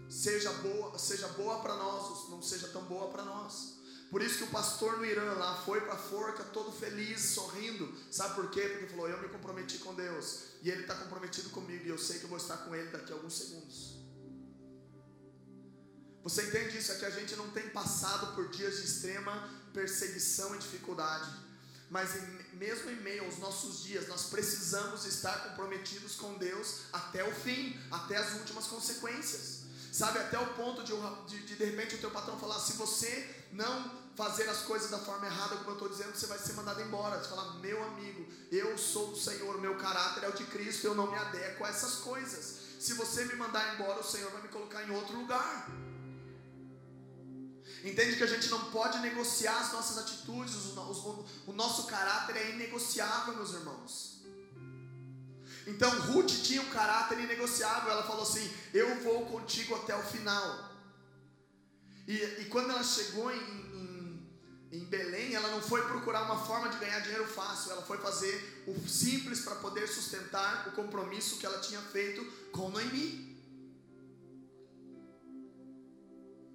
[0.09, 3.76] seja boa, seja boa para nós, ou não seja tão boa para nós.
[4.17, 7.95] Por isso que o pastor no Irã lá foi para a forca todo feliz, sorrindo.
[8.11, 8.63] Sabe por quê?
[8.63, 10.45] Porque falou: Eu me comprometi com Deus.
[10.63, 11.85] E Ele está comprometido comigo.
[11.85, 13.99] E eu sei que eu vou estar com Ele daqui a alguns segundos.
[16.23, 16.93] Você entende isso?
[16.93, 21.31] É que a gente não tem passado por dias de extrema perseguição e dificuldade.
[21.91, 22.13] Mas
[22.55, 27.79] mesmo em meio aos nossos dias, nós precisamos estar comprometidos com Deus até o fim,
[27.91, 29.67] até as últimas consequências.
[29.97, 30.93] Sabe, até o ponto de,
[31.27, 34.99] de, de, de repente o teu patrão falar: se você não fazer as coisas da
[34.99, 37.19] forma errada, como eu estou dizendo, você vai ser mandado embora.
[37.19, 40.95] Você fala, meu amigo, eu sou do Senhor, meu caráter é o de Cristo, eu
[40.95, 42.67] não me adequo a essas coisas.
[42.81, 45.69] Se você me mandar embora, o Senhor vai me colocar em outro lugar.
[47.85, 52.37] Entende que a gente não pode negociar as nossas atitudes, o, o, o nosso caráter
[52.37, 54.17] é inegociável, meus irmãos.
[55.67, 57.91] Então Ruth tinha um caráter inegociável.
[57.91, 60.76] Ela falou assim: Eu vou contigo até o final.
[62.07, 66.69] E, e quando ela chegou em, em, em, Belém, ela não foi procurar uma forma
[66.69, 71.47] de ganhar dinheiro fácil, ela foi fazer o simples para poder sustentar o compromisso que
[71.47, 73.37] ela tinha feito com Noemi.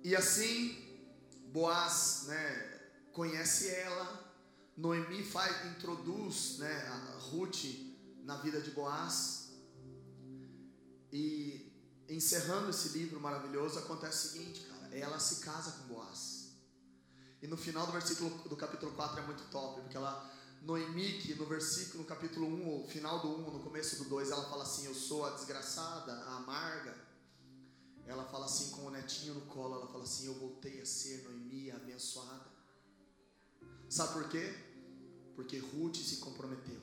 [0.04, 0.78] E assim,
[1.48, 2.80] Boaz né,
[3.12, 4.34] conhece ela,
[4.78, 7.66] Noemi faz, introduz né, a Ruth
[8.24, 9.52] na vida de Boaz.
[11.12, 11.72] E
[12.08, 16.52] encerrando esse livro maravilhoso, acontece o seguinte, ela se casa com Boaz.
[17.42, 20.30] E no final do versículo do capítulo 4 é muito top, porque ela
[20.62, 22.46] Noemi, que no versículo, no capítulo
[22.84, 26.14] 1, final do 1, no começo do 2, ela fala assim: Eu sou a desgraçada,
[26.14, 26.96] a amarga.
[28.06, 31.24] Ela fala assim, com o netinho no colo, ela fala assim: Eu voltei a ser
[31.24, 32.46] Noemi, a abençoada.
[33.90, 34.54] Sabe por quê?
[35.36, 36.80] Porque Ruth se comprometeu.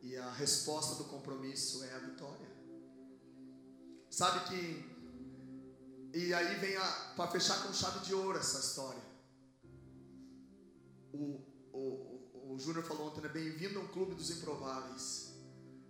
[0.00, 2.50] E a resposta do compromisso é a vitória.
[4.10, 4.91] Sabe que
[6.14, 6.74] e aí vem
[7.16, 9.02] para fechar com chave de ouro essa história.
[11.12, 11.40] O,
[11.72, 13.28] o, o Júnior falou ontem, né?
[13.28, 15.32] Bem-vindo ao clube dos improváveis.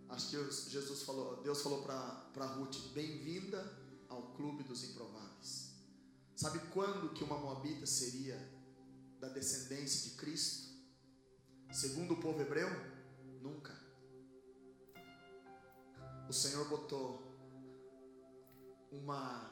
[0.09, 3.61] Acho que Jesus falou, Deus falou para Ruth, bem-vinda
[4.09, 5.73] ao clube dos improváveis.
[6.37, 8.37] Sabe quando que uma moabita seria
[9.19, 10.71] da descendência de Cristo?
[11.73, 12.69] Segundo o povo hebreu,
[13.41, 13.73] nunca.
[16.29, 17.33] O Senhor botou
[18.91, 19.52] uma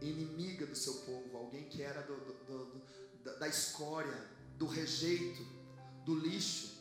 [0.00, 2.64] inimiga do seu povo, alguém que era do, do,
[3.24, 4.14] do, da escória,
[4.56, 5.42] do rejeito,
[6.04, 6.78] do lixo,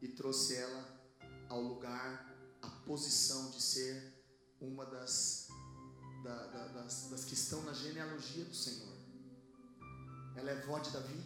[0.00, 1.00] e trouxe ela
[1.48, 4.24] ao lugar, à posição de ser
[4.60, 5.48] uma das,
[6.22, 8.96] da, da, das, das que estão na genealogia do Senhor.
[10.36, 11.22] Ela é vó de Davi.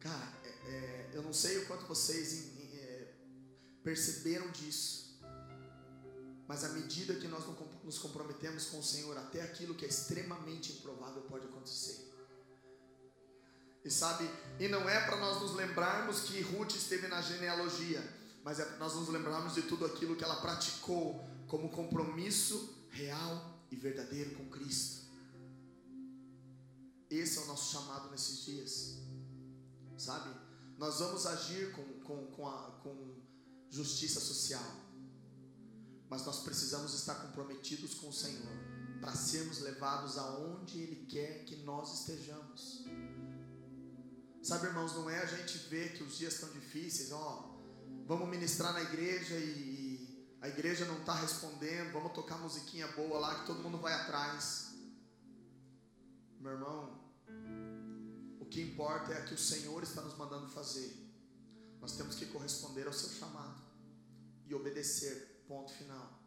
[0.00, 3.14] Cara, é, é, eu não sei o quanto vocês em, em, é,
[3.82, 5.03] perceberam disso.
[6.46, 7.44] Mas à medida que nós
[7.82, 12.12] nos comprometemos com o Senhor, até aquilo que é extremamente improvável pode acontecer.
[13.84, 14.28] E sabe,
[14.58, 18.02] e não é para nós nos lembrarmos que Ruth esteve na genealogia,
[18.42, 23.58] mas é para nós nos lembrarmos de tudo aquilo que ela praticou como compromisso real
[23.70, 25.04] e verdadeiro com Cristo.
[27.10, 28.98] Esse é o nosso chamado nesses dias,
[29.98, 30.34] sabe?
[30.78, 33.22] Nós vamos agir com, com, com, a, com
[33.70, 34.64] justiça social,
[36.08, 41.56] mas nós precisamos estar comprometidos com o Senhor para sermos levados aonde Ele quer que
[41.56, 42.84] nós estejamos.
[44.42, 47.58] Sabe, irmãos, não é a gente ver que os dias estão difíceis, ó,
[48.06, 49.94] vamos ministrar na igreja e
[50.40, 54.74] a igreja não está respondendo, vamos tocar musiquinha boa lá que todo mundo vai atrás.
[56.38, 57.00] Meu irmão,
[58.38, 60.94] o que importa é que o Senhor está nos mandando fazer.
[61.80, 63.58] Nós temos que corresponder ao seu chamado
[64.46, 65.33] e obedecer.
[65.46, 66.22] Ponto final.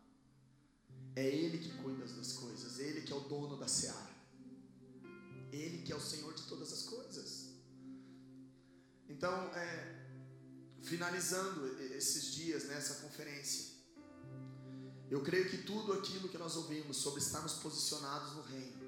[1.15, 4.15] É Ele que cuida das coisas, Ele que é o dono da seara,
[5.51, 7.47] Ele que é o Senhor de todas as coisas.
[9.09, 10.05] Então, é,
[10.84, 13.78] finalizando esses dias nessa conferência,
[15.09, 18.88] eu creio que tudo aquilo que nós ouvimos sobre estarmos posicionados no reino,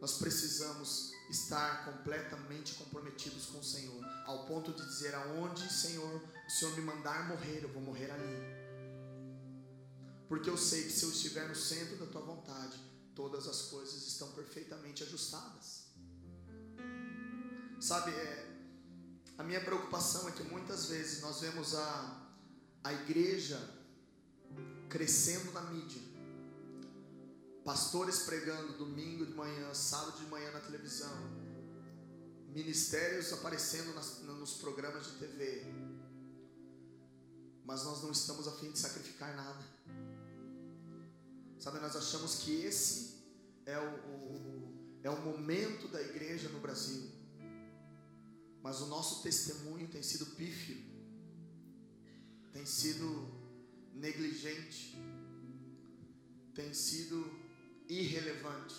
[0.00, 6.50] nós precisamos estar completamente comprometidos com o Senhor, ao ponto de dizer: aonde, Senhor, o
[6.50, 8.53] Senhor me mandar morrer, eu vou morrer ali.
[10.28, 12.78] Porque eu sei que se eu estiver no centro da tua vontade,
[13.14, 15.84] todas as coisas estão perfeitamente ajustadas.
[17.80, 18.54] Sabe, é,
[19.36, 22.30] a minha preocupação é que muitas vezes nós vemos a,
[22.82, 23.58] a igreja
[24.88, 26.00] crescendo na mídia.
[27.64, 31.16] Pastores pregando domingo de manhã, sábado de manhã na televisão.
[32.54, 35.64] Ministérios aparecendo nas, nos programas de TV.
[37.64, 39.73] Mas nós não estamos a fim de sacrificar nada.
[41.64, 43.24] Sabe, nós achamos que esse
[43.64, 47.14] é o, o, é o momento da igreja no Brasil
[48.64, 50.82] mas o nosso testemunho tem sido pífio,
[52.50, 53.06] tem sido
[53.92, 54.96] negligente,
[56.54, 57.30] tem sido
[57.86, 58.74] irrelevante.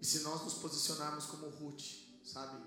[0.00, 1.82] E se nós nos posicionarmos como Ruth,
[2.22, 2.62] sabe?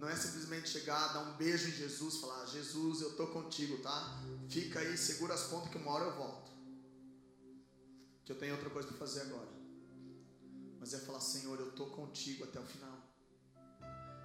[0.00, 4.20] Não é simplesmente chegar, dar um beijo em Jesus, falar: Jesus, eu tô contigo, tá?
[4.48, 6.45] Fica aí, segura as pontas que uma hora eu volto.
[8.26, 9.48] Que eu tenho outra coisa para fazer agora.
[10.80, 12.98] Mas é falar: Senhor, eu tô contigo até o final.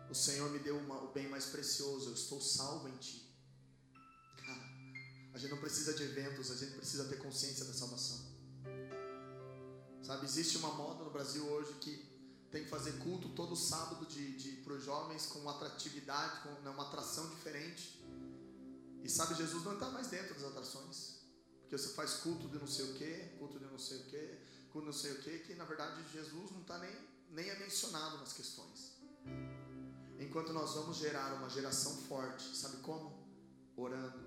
[0.10, 3.34] O Senhor me deu uma, o bem mais precioso, eu estou salvo em Ti.
[4.38, 4.62] Cara,
[5.34, 8.20] a gente não precisa de eventos, a gente precisa ter consciência da salvação.
[10.04, 12.12] Sabe, existe uma moda no Brasil hoje que
[12.52, 16.70] tem que fazer culto todo sábado de, de, para os jovens com atratividade, com né,
[16.72, 18.04] uma atração diferente.
[19.04, 20.61] E sabe, Jesus não está mais dentro das atrações.
[21.72, 24.38] Porque você faz culto de não sei o que, culto de não sei o que,
[24.74, 26.94] culto de não sei o que, que na verdade Jesus não está nem,
[27.30, 28.98] nem é mencionado nas questões.
[30.20, 33.26] Enquanto nós vamos gerar uma geração forte, sabe como?
[33.78, 34.20] Orando,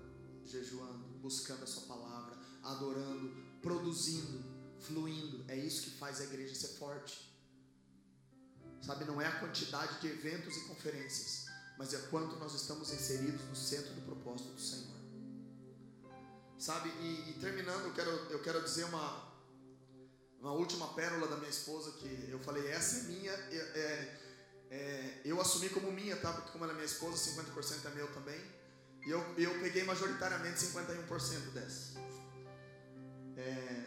[0.43, 3.31] jejuando, buscando a Sua palavra, adorando,
[3.61, 4.43] produzindo,
[4.79, 5.45] fluindo.
[5.47, 7.31] É isso que faz a igreja ser forte.
[8.81, 11.45] Sabe, não é a quantidade de eventos e conferências,
[11.77, 14.94] mas é quanto nós estamos inseridos no centro do propósito do Senhor.
[16.57, 19.33] Sabe, e, e terminando, eu quero, eu quero dizer uma,
[20.39, 23.31] uma última pérola da minha esposa que eu falei, essa é minha.
[23.31, 24.21] É, é,
[24.69, 26.31] é, eu assumi como minha, tá?
[26.31, 28.39] Porque como ela é minha esposa, 50% é meu também.
[29.05, 31.99] E eu, eu peguei majoritariamente 51% dessa.
[33.37, 33.85] É,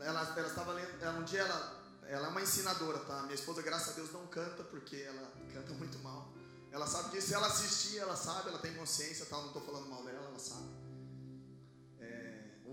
[0.00, 3.22] ela, ela estava lendo, um dia ela, ela é uma ensinadora, tá?
[3.22, 6.32] Minha esposa, graças a Deus, não canta porque ela canta muito mal.
[6.72, 9.40] Ela sabe disso, ela assistir, ela sabe, ela tem consciência, tal.
[9.40, 10.79] Não estou falando mal dela, ela sabe.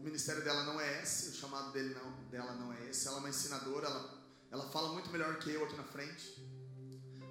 [0.08, 3.08] Ministério dela não é esse, o chamado dele não, dela não é esse.
[3.08, 6.58] Ela é uma ensinadora, ela, ela fala muito melhor que eu aqui na frente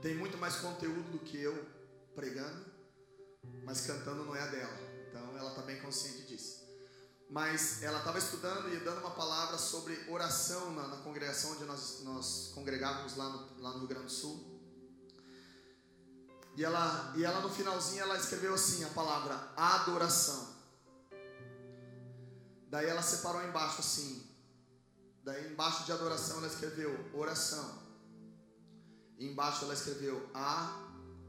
[0.06, 1.66] tem muito mais conteúdo do que eu
[2.14, 2.64] pregando,
[3.64, 4.78] mas cantando não é a dela.
[5.08, 6.64] Então ela está bem consciente disso.
[7.28, 12.02] Mas ela estava estudando e dando uma palavra sobre oração na, na congregação onde nós,
[12.04, 14.60] nós congregávamos lá no, lá no Rio Grande do Sul.
[16.54, 20.55] E ela, e ela no finalzinho ela escreveu assim a palavra adoração.
[22.68, 24.26] Daí ela separou embaixo assim.
[25.22, 27.86] Daí embaixo de adoração ela escreveu oração.
[29.18, 30.84] E embaixo ela escreveu a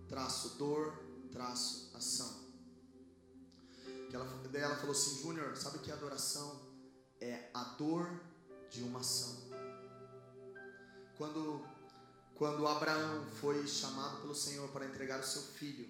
[0.08, 1.08] traço dor
[1.38, 2.48] traço ação.
[4.10, 6.60] Que ela, daí ela falou assim, Júnior, sabe que adoração?
[7.22, 8.10] É a dor
[8.72, 9.48] de uma ação.
[11.18, 11.64] Quando,
[12.36, 15.88] quando Abraão foi chamado pelo Senhor para entregar o seu filho,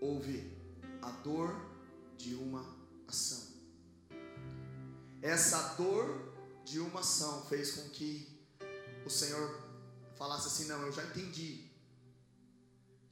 [0.00, 0.56] houve
[1.00, 1.54] a dor
[2.16, 2.64] de uma
[3.06, 3.47] ação.
[5.22, 6.32] Essa dor
[6.64, 8.28] de uma ação fez com que
[9.04, 9.58] o Senhor
[10.16, 11.68] falasse assim: Não, eu já entendi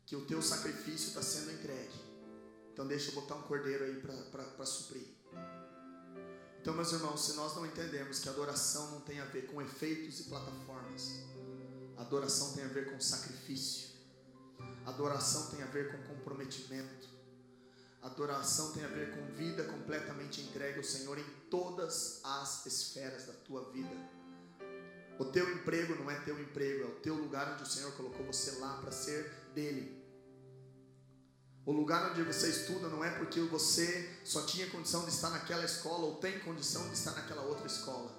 [0.04, 2.07] que o teu sacrifício está sendo entregue.
[2.72, 5.16] Então deixa eu botar um cordeiro aí para suprir.
[6.61, 10.20] Então, meus irmãos, se nós não entendemos que adoração não tem a ver com efeitos
[10.20, 11.22] e plataformas,
[11.96, 13.90] adoração tem a ver com sacrifício,
[14.84, 17.09] adoração tem a ver com comprometimento,
[18.07, 23.32] adoração tem a ver com vida completamente entregue ao Senhor em todas as esferas da
[23.32, 23.94] tua vida.
[25.18, 28.26] O teu emprego não é teu emprego, é o teu lugar onde o Senhor colocou
[28.26, 30.04] você lá para ser dele.
[31.64, 35.64] O lugar onde você estuda não é porque você só tinha condição de estar naquela
[35.64, 38.14] escola ou tem condição de estar naquela outra escola.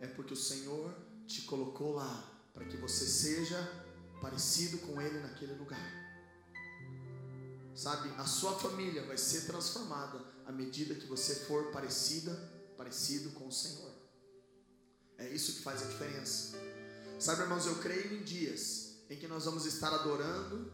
[0.00, 0.92] É porque o Senhor
[1.26, 3.56] te colocou lá para que você seja
[4.20, 5.99] parecido com Ele naquele lugar.
[7.74, 12.34] Sabe, a sua família vai ser transformada à medida que você for parecida,
[12.76, 13.90] parecido com o Senhor.
[15.16, 16.56] É isso que faz a diferença.
[17.18, 20.72] Sabe, irmãos, eu creio em dias em que nós vamos estar adorando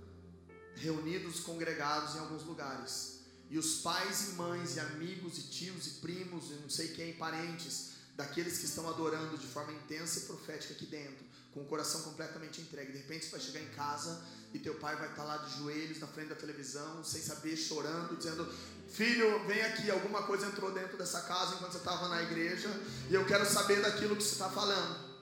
[0.76, 3.20] reunidos, congregados em alguns lugares.
[3.50, 7.14] E os pais e mães, e amigos, e tios, e primos, e não sei quem,
[7.14, 11.25] parentes, daqueles que estão adorando de forma intensa e profética aqui dentro,
[11.56, 12.92] com o coração completamente entregue.
[12.92, 15.98] De repente você vai chegar em casa e teu pai vai estar lá de joelhos
[15.98, 18.46] na frente da televisão, sem saber, chorando, dizendo:
[18.88, 22.68] Filho, vem aqui, alguma coisa entrou dentro dessa casa enquanto você estava na igreja
[23.08, 25.16] e eu quero saber daquilo que você está falando.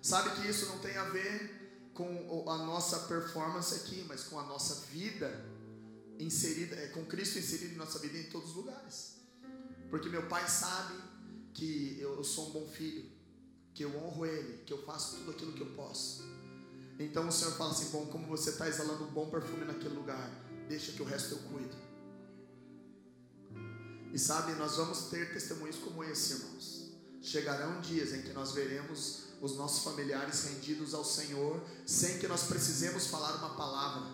[0.00, 4.44] Sabe que isso não tem a ver com a nossa performance aqui, mas com a
[4.44, 5.44] nossa vida
[6.20, 9.16] inserida, é, com Cristo inserido em nossa vida em todos os lugares.
[9.90, 10.94] Porque meu pai sabe
[11.52, 13.10] que eu sou um bom filho,
[13.74, 16.22] que eu honro Ele, que eu faço tudo aquilo que eu posso.
[16.98, 20.30] Então o Senhor fala assim: bom, como você está exalando um bom perfume naquele lugar,
[20.68, 21.76] deixa que o resto eu cuido.
[24.12, 26.92] E sabe, nós vamos ter testemunhos como esse, irmãos.
[27.22, 32.44] Chegarão dias em que nós veremos os nossos familiares rendidos ao Senhor, sem que nós
[32.44, 34.08] precisemos falar uma palavra,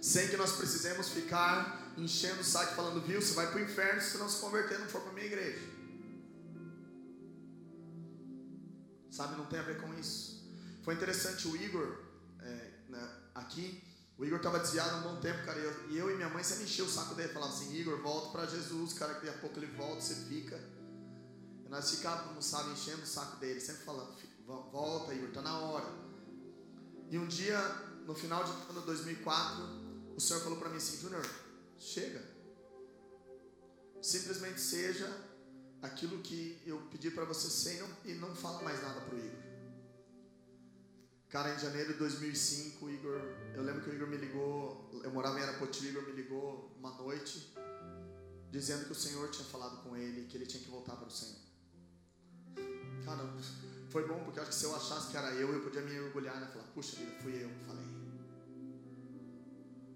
[0.00, 4.00] sem que nós precisemos ficar enchendo o saco falando, viu, você vai para o inferno
[4.00, 5.75] se não se converter, não for para a minha igreja.
[9.16, 10.46] Sabe, não tem a ver com isso.
[10.82, 11.96] Foi interessante o Igor,
[12.38, 13.82] é, né, aqui,
[14.18, 16.28] o Igor estava desviado há um bom tempo, cara, e eu, e eu e minha
[16.28, 19.38] mãe sempre encheu o saco dele, falava assim, Igor, volta para Jesus, cara, que daqui
[19.38, 20.60] a pouco ele volta, você fica.
[21.64, 24.14] E nós ficávamos, sabe, enchendo o saco dele, sempre falando,
[24.44, 25.88] volta, Igor, está na hora.
[27.08, 27.58] E um dia,
[28.06, 29.64] no final de ano 2004,
[30.14, 31.26] o Senhor falou para mim assim, Júnior,
[31.78, 32.22] chega.
[34.02, 35.10] Simplesmente seja
[35.82, 39.46] aquilo que eu pedi para você ser e não, fala mais nada para o Igor.
[41.28, 43.20] Cara, em janeiro de 2005, o Igor,
[43.54, 46.74] eu lembro que o Igor me ligou, eu morava em Arapoti, o Igor me ligou
[46.78, 47.52] uma noite,
[48.50, 51.10] dizendo que o Senhor tinha falado com ele, que ele tinha que voltar para o
[51.10, 51.40] Senhor.
[53.04, 53.22] Cara,
[53.90, 56.40] foi bom porque acho que se eu achasse que era eu, eu podia me orgulhar,
[56.40, 56.46] né?
[56.52, 57.84] Falar, puxa vida, fui eu falei.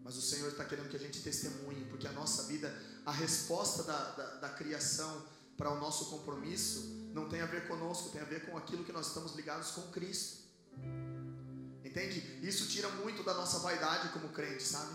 [0.03, 2.75] Mas o Senhor está querendo que a gente testemunhe, porque a nossa vida,
[3.07, 5.25] a resposta da, da, da criação
[5.61, 8.93] para o nosso compromisso não tem a ver conosco, tem a ver com aquilo que
[8.93, 10.43] nós estamos ligados com Cristo.
[11.85, 12.19] Entende?
[12.43, 14.95] Isso tira muito da nossa vaidade como crente, sabe?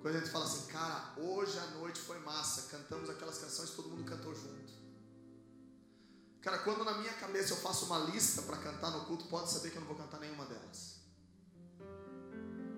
[0.00, 3.90] Quando a gente fala assim, cara, hoje a noite foi massa, cantamos aquelas canções, todo
[3.90, 4.72] mundo cantou junto.
[6.40, 9.70] Cara, quando na minha cabeça eu faço uma lista para cantar no culto, pode saber
[9.70, 11.00] que eu não vou cantar nenhuma delas.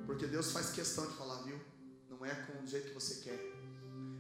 [0.05, 1.61] Porque Deus faz questão de falar, viu?
[2.09, 3.58] Não é com o jeito que você quer.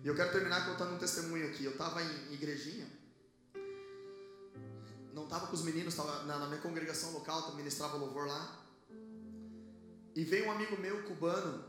[0.02, 1.64] E eu quero terminar contando um testemunho aqui.
[1.64, 2.86] Eu estava em igrejinha,
[5.12, 8.64] não estava com os meninos, estava na, minha congregação local, ministrava louvor lá.
[10.14, 11.64] E veio um amigo meu cubano,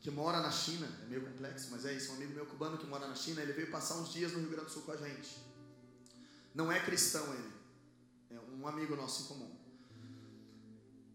[0.00, 2.86] que mora na China, é meio complexo, mas é isso, um amigo meu cubano que
[2.86, 4.96] mora na China, ele veio passar uns dias no Rio Grande do Sul com a
[4.96, 5.38] gente.
[6.54, 7.52] Não é cristão ele.
[8.30, 9.62] É um amigo nosso em comum.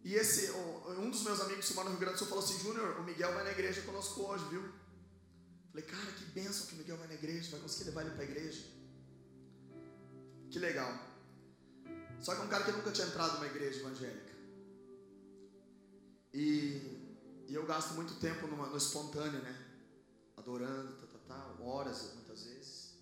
[0.03, 2.59] E esse, um dos meus amigos que mora no Rio Grande do Sul falou assim:
[2.59, 4.63] Júnior, o Miguel vai na igreja conosco hoje, viu?
[5.77, 8.23] Falei, cara, que bênção que o Miguel vai na igreja, vai conseguir levar ele para
[8.23, 8.63] a igreja.
[10.49, 10.91] Que legal.
[12.19, 14.33] Só que é um cara que nunca tinha entrado numa igreja evangélica.
[16.33, 19.55] E, e eu gasto muito tempo numa, no espontâneo, né?
[20.35, 22.97] Adorando, tá, tá, tá, horas muitas vezes.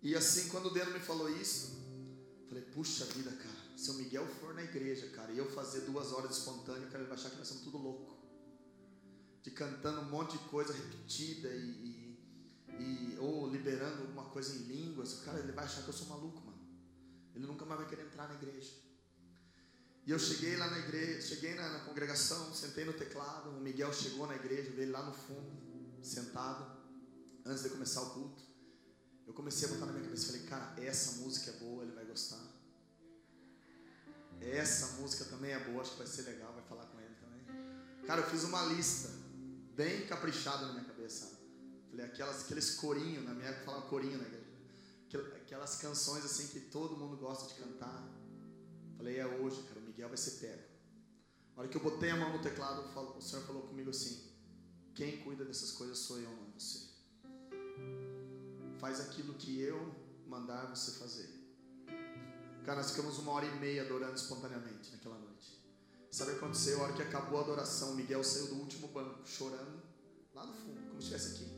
[0.00, 1.72] E assim, quando o Deno me falou isso,
[2.48, 6.12] falei, puxa vida, cara, se o Miguel for na igreja, cara, e eu fazer duas
[6.12, 8.21] horas espontâneo, cara, ele vai achar que nós somos tudo louco.
[9.42, 12.16] De cantando um monte de coisa repetida e,
[12.78, 16.40] e, ou liberando alguma coisa em línguas, cara, ele vai achar que eu sou maluco,
[16.44, 16.62] mano.
[17.34, 18.72] Ele nunca mais vai querer entrar na igreja.
[20.04, 23.92] E eu cheguei lá na igreja, cheguei na, na, congregação, sentei no teclado, o Miguel
[23.92, 26.66] chegou na igreja, veio lá no fundo, sentado,
[27.46, 28.42] antes de começar o culto.
[29.26, 32.04] Eu comecei a botar na minha cabeça, falei, cara, essa música é boa, ele vai
[32.04, 32.40] gostar.
[34.40, 38.04] Essa música também é boa, acho que vai ser legal, vai falar com ele também.
[38.04, 39.08] Cara, eu fiz uma lista,
[39.74, 41.40] bem caprichada na minha cabeça.
[41.90, 44.42] Falei, aquelas, aqueles corinhos, na minha época falava corinho igreja.
[45.36, 48.08] Aquelas canções assim que todo mundo gosta de cantar.
[48.96, 50.62] Falei, é hoje, cara Miguel vai ser pego.
[51.54, 52.80] Na hora que eu botei a mão no teclado,
[53.16, 54.32] o Senhor falou comigo assim:
[54.94, 56.88] Quem cuida dessas coisas sou eu, não você.
[58.78, 59.94] Faz aquilo que eu
[60.26, 61.28] mandar você fazer.
[62.64, 65.21] Cara, nós ficamos uma hora e meia adorando espontaneamente naquela.
[66.12, 66.78] Sabe o que aconteceu?
[66.78, 69.80] A hora que acabou a adoração, Miguel saiu do último banco chorando,
[70.34, 71.50] lá no fundo, como se estivesse aqui.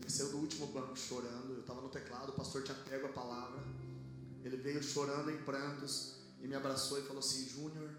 [0.00, 1.52] Ele saiu do último banco chorando.
[1.52, 3.62] Eu estava no teclado, o pastor tinha pego a palavra.
[4.42, 7.90] Ele veio chorando em prantos e me abraçou e falou assim: Júnior,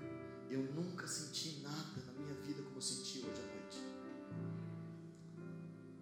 [0.49, 3.77] eu nunca senti nada na minha vida como eu senti hoje à noite.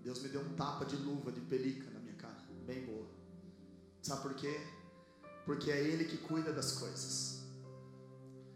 [0.05, 3.09] Deus me deu um tapa de luva, de pelica na minha cara, bem boa.
[4.01, 4.57] Sabe por quê?
[5.45, 7.43] Porque é Ele que cuida das coisas,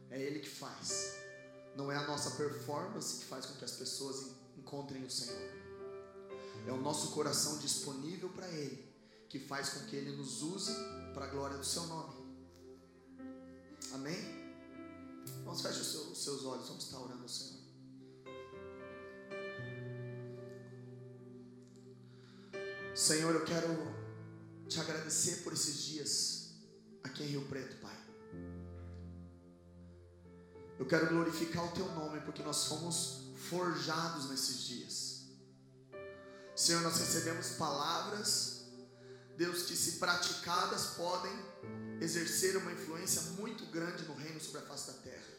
[0.09, 1.20] é Ele que faz.
[1.75, 5.51] Não é a nossa performance que faz com que as pessoas encontrem o Senhor.
[6.67, 8.91] É o nosso coração disponível para Ele
[9.29, 10.73] que faz com que Ele nos use
[11.13, 12.21] para a glória do Seu nome.
[13.93, 14.41] Amém?
[15.43, 17.61] Vamos fechar os seus olhos, vamos estar orando ao Senhor.
[22.95, 23.67] Senhor, eu quero
[24.67, 26.53] te agradecer por esses dias
[27.03, 28.00] aqui em Rio Preto, Pai.
[30.81, 35.25] Eu quero glorificar o Teu nome porque nós fomos forjados nesses dias.
[36.55, 38.63] Senhor, nós recebemos palavras,
[39.37, 41.31] Deus, que se praticadas podem
[42.01, 45.33] exercer uma influência muito grande no reino sobre a face da terra.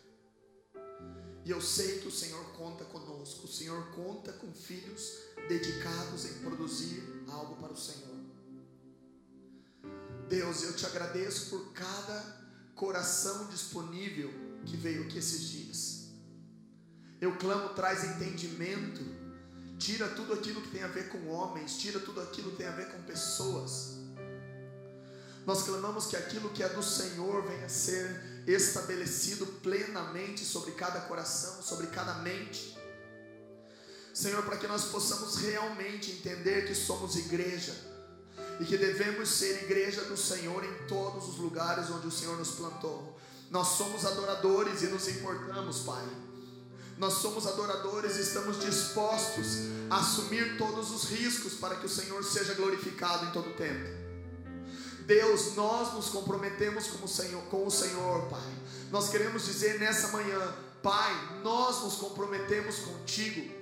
[1.44, 5.10] E eu sei que o Senhor conta conosco, o Senhor conta com filhos
[5.48, 8.16] dedicados em produzir algo para o Senhor.
[10.28, 12.40] Deus, eu te agradeço por cada
[12.76, 16.08] coração disponível que veio aqui esses dias.
[17.20, 19.04] Eu clamo, traz entendimento,
[19.78, 22.72] tira tudo aquilo que tem a ver com homens, tira tudo aquilo que tem a
[22.72, 24.02] ver com pessoas
[25.44, 31.00] nós clamamos que aquilo que é do Senhor venha a ser estabelecido plenamente sobre cada
[31.02, 32.76] coração, sobre cada mente.
[34.14, 37.74] Senhor, para que nós possamos realmente entender que somos igreja
[38.60, 42.52] e que devemos ser igreja do Senhor em todos os lugares onde o Senhor nos
[42.52, 43.11] plantou.
[43.52, 46.02] Nós somos adoradores e nos importamos, Pai.
[46.96, 49.58] Nós somos adoradores e estamos dispostos
[49.90, 54.02] a assumir todos os riscos para que o Senhor seja glorificado em todo o tempo.
[55.04, 58.52] Deus, nós nos comprometemos com o Senhor, com o Senhor, Pai.
[58.90, 63.52] Nós queremos dizer nessa manhã, Pai, nós nos comprometemos contigo.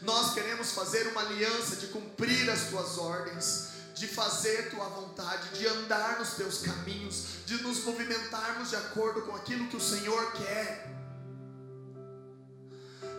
[0.00, 5.66] Nós queremos fazer uma aliança de cumprir as tuas ordens, de fazer tua vontade, de
[5.66, 10.94] andar nos teus caminhos, de nos movimentarmos de acordo com aquilo que o Senhor quer.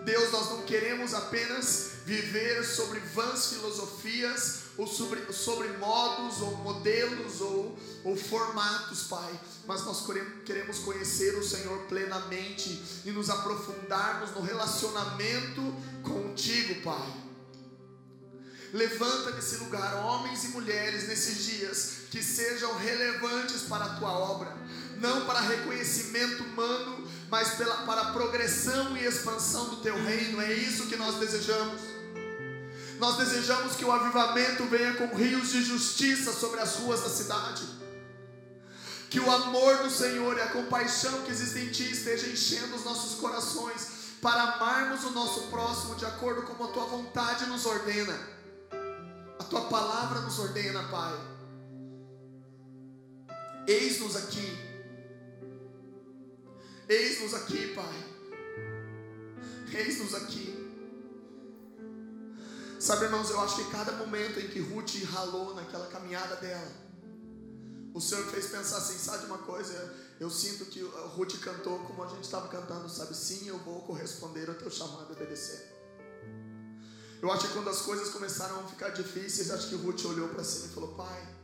[0.05, 7.41] Deus, nós não queremos apenas viver sobre vãs filosofias, ou sobre, sobre modos, ou modelos,
[7.41, 10.05] ou, ou formatos, Pai, mas nós
[10.45, 15.61] queremos conhecer o Senhor plenamente e nos aprofundarmos no relacionamento
[16.03, 17.26] contigo, Pai.
[18.73, 24.53] Levanta nesse lugar homens e mulheres nesses dias que sejam relevantes para a tua obra,
[24.97, 30.41] não para reconhecimento humano, mas pela, para a progressão e expansão do teu reino.
[30.41, 31.81] É isso que nós desejamos.
[32.99, 37.63] Nós desejamos que o avivamento venha com rios de justiça sobre as ruas da cidade.
[39.09, 42.83] Que o amor do Senhor e a compaixão que existe em Ti esteja enchendo os
[42.83, 43.87] nossos corações
[44.21, 48.36] para amarmos o nosso próximo de acordo com a Tua vontade nos ordena.
[49.39, 51.37] A Tua palavra nos ordena, Pai.
[53.67, 54.67] Eis-nos aqui
[56.89, 58.05] Eis-nos aqui, Pai.
[59.73, 60.55] Eis-nos aqui.
[62.79, 66.71] Sabe, irmãos, eu acho que cada momento em que Ruth ralou naquela caminhada dela,
[67.93, 69.73] o Senhor fez pensar assim, sabe uma coisa?
[70.17, 73.13] Eu sinto que Ruth cantou como a gente estava cantando, sabe?
[73.13, 75.76] Sim, eu vou corresponder ao teu chamado e obedecer.
[77.21, 80.43] Eu acho que quando as coisas começaram a ficar difíceis, acho que Ruth olhou para
[80.43, 81.35] cima e falou: Pai,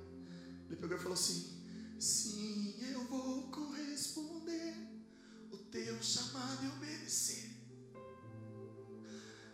[0.68, 1.54] ele pegou e falou assim:
[2.00, 4.76] Sim, eu vou corresponder
[5.52, 7.52] o teu chamado e obedecer.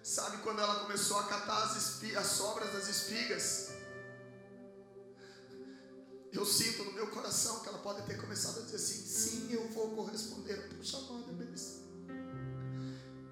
[0.03, 3.69] Sabe quando ela começou a catar as, as sobras das espigas?
[6.31, 9.67] Eu sinto no meu coração que ela pode ter começado a dizer assim: sim, eu
[9.69, 11.81] vou corresponder ao teu chamado e obedecer.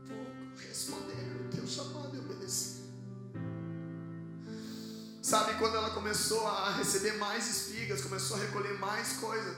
[0.05, 2.76] Vou corresponder ao teu chamado e obedecer.
[5.27, 9.57] Sabe quando ela começou a receber mais espigas, começou a recolher mais coisas,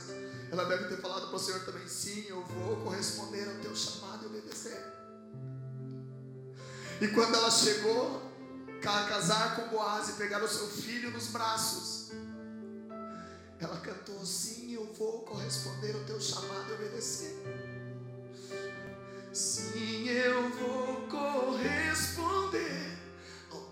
[0.52, 4.24] ela deve ter falado para o Senhor também: sim, eu vou corresponder ao teu chamado
[4.24, 4.84] e obedecer.
[7.00, 8.20] E quando ela chegou
[8.84, 12.14] a casar com Boaz e pegar o seu filho nos braços,
[13.60, 17.44] ela cantou: Sim, eu vou corresponder ao teu chamado e obedecer.
[19.32, 22.89] Sim, eu vou corresponder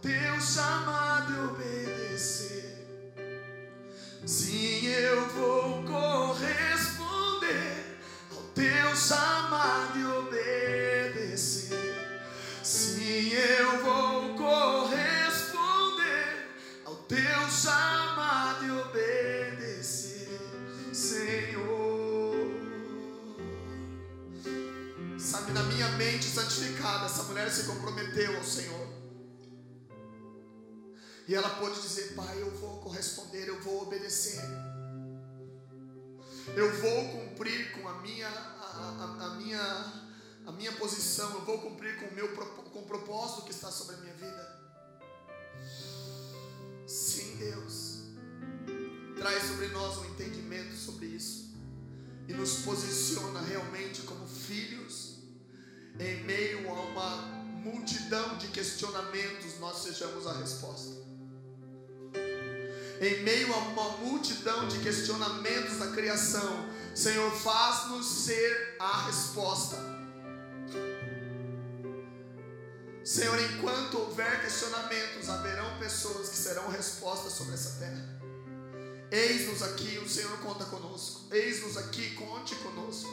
[0.08, 2.78] teu chamado obedecer.
[4.26, 7.98] Sim, eu vou corresponder
[8.32, 12.22] ao teu chamado obedecer.
[12.64, 14.96] Sim, eu vou corresponder
[16.86, 20.08] ao teu chamado e obedecer.
[25.20, 28.97] Sabe, na minha mente santificada, essa mulher se comprometeu ao Senhor.
[31.28, 34.42] E ela pôde dizer: Pai, eu vou corresponder, eu vou obedecer.
[36.56, 39.94] Eu vou cumprir com a minha, a, a, a minha,
[40.46, 43.96] a minha posição, eu vou cumprir com o meu com o propósito que está sobre
[43.96, 44.58] a minha vida.
[46.88, 47.98] Sim, Deus.
[49.18, 51.48] Traz sobre nós um entendimento sobre isso.
[52.30, 55.18] E nos posiciona realmente como filhos
[56.00, 57.18] em meio a uma
[57.64, 61.07] multidão de questionamentos, nós sejamos a resposta.
[63.00, 69.78] Em meio a uma multidão de questionamentos da criação, Senhor, faz-nos ser a resposta.
[73.04, 78.18] Senhor, enquanto houver questionamentos, haverão pessoas que serão respostas sobre essa terra.
[79.12, 81.22] Eis-nos aqui, o Senhor conta conosco.
[81.32, 83.10] Eis-nos aqui, conte conosco.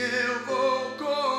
[0.00, 1.37] eu vou corresponder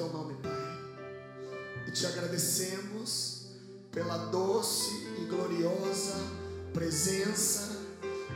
[0.00, 3.42] teu nome, Pai, e te agradecemos
[3.92, 6.14] pela doce e gloriosa
[6.72, 7.76] presença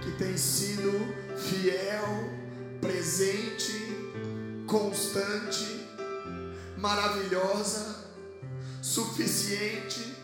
[0.02, 0.90] que tem sido
[1.38, 2.04] fiel,
[2.82, 3.72] presente,
[4.66, 5.88] constante,
[6.76, 8.10] maravilhosa,
[8.82, 10.18] suficiente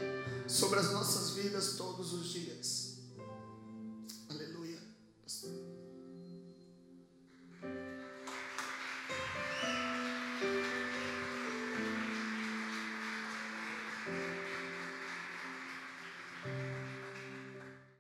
[0.47, 2.50] sobre as nossas vidas todos os dias.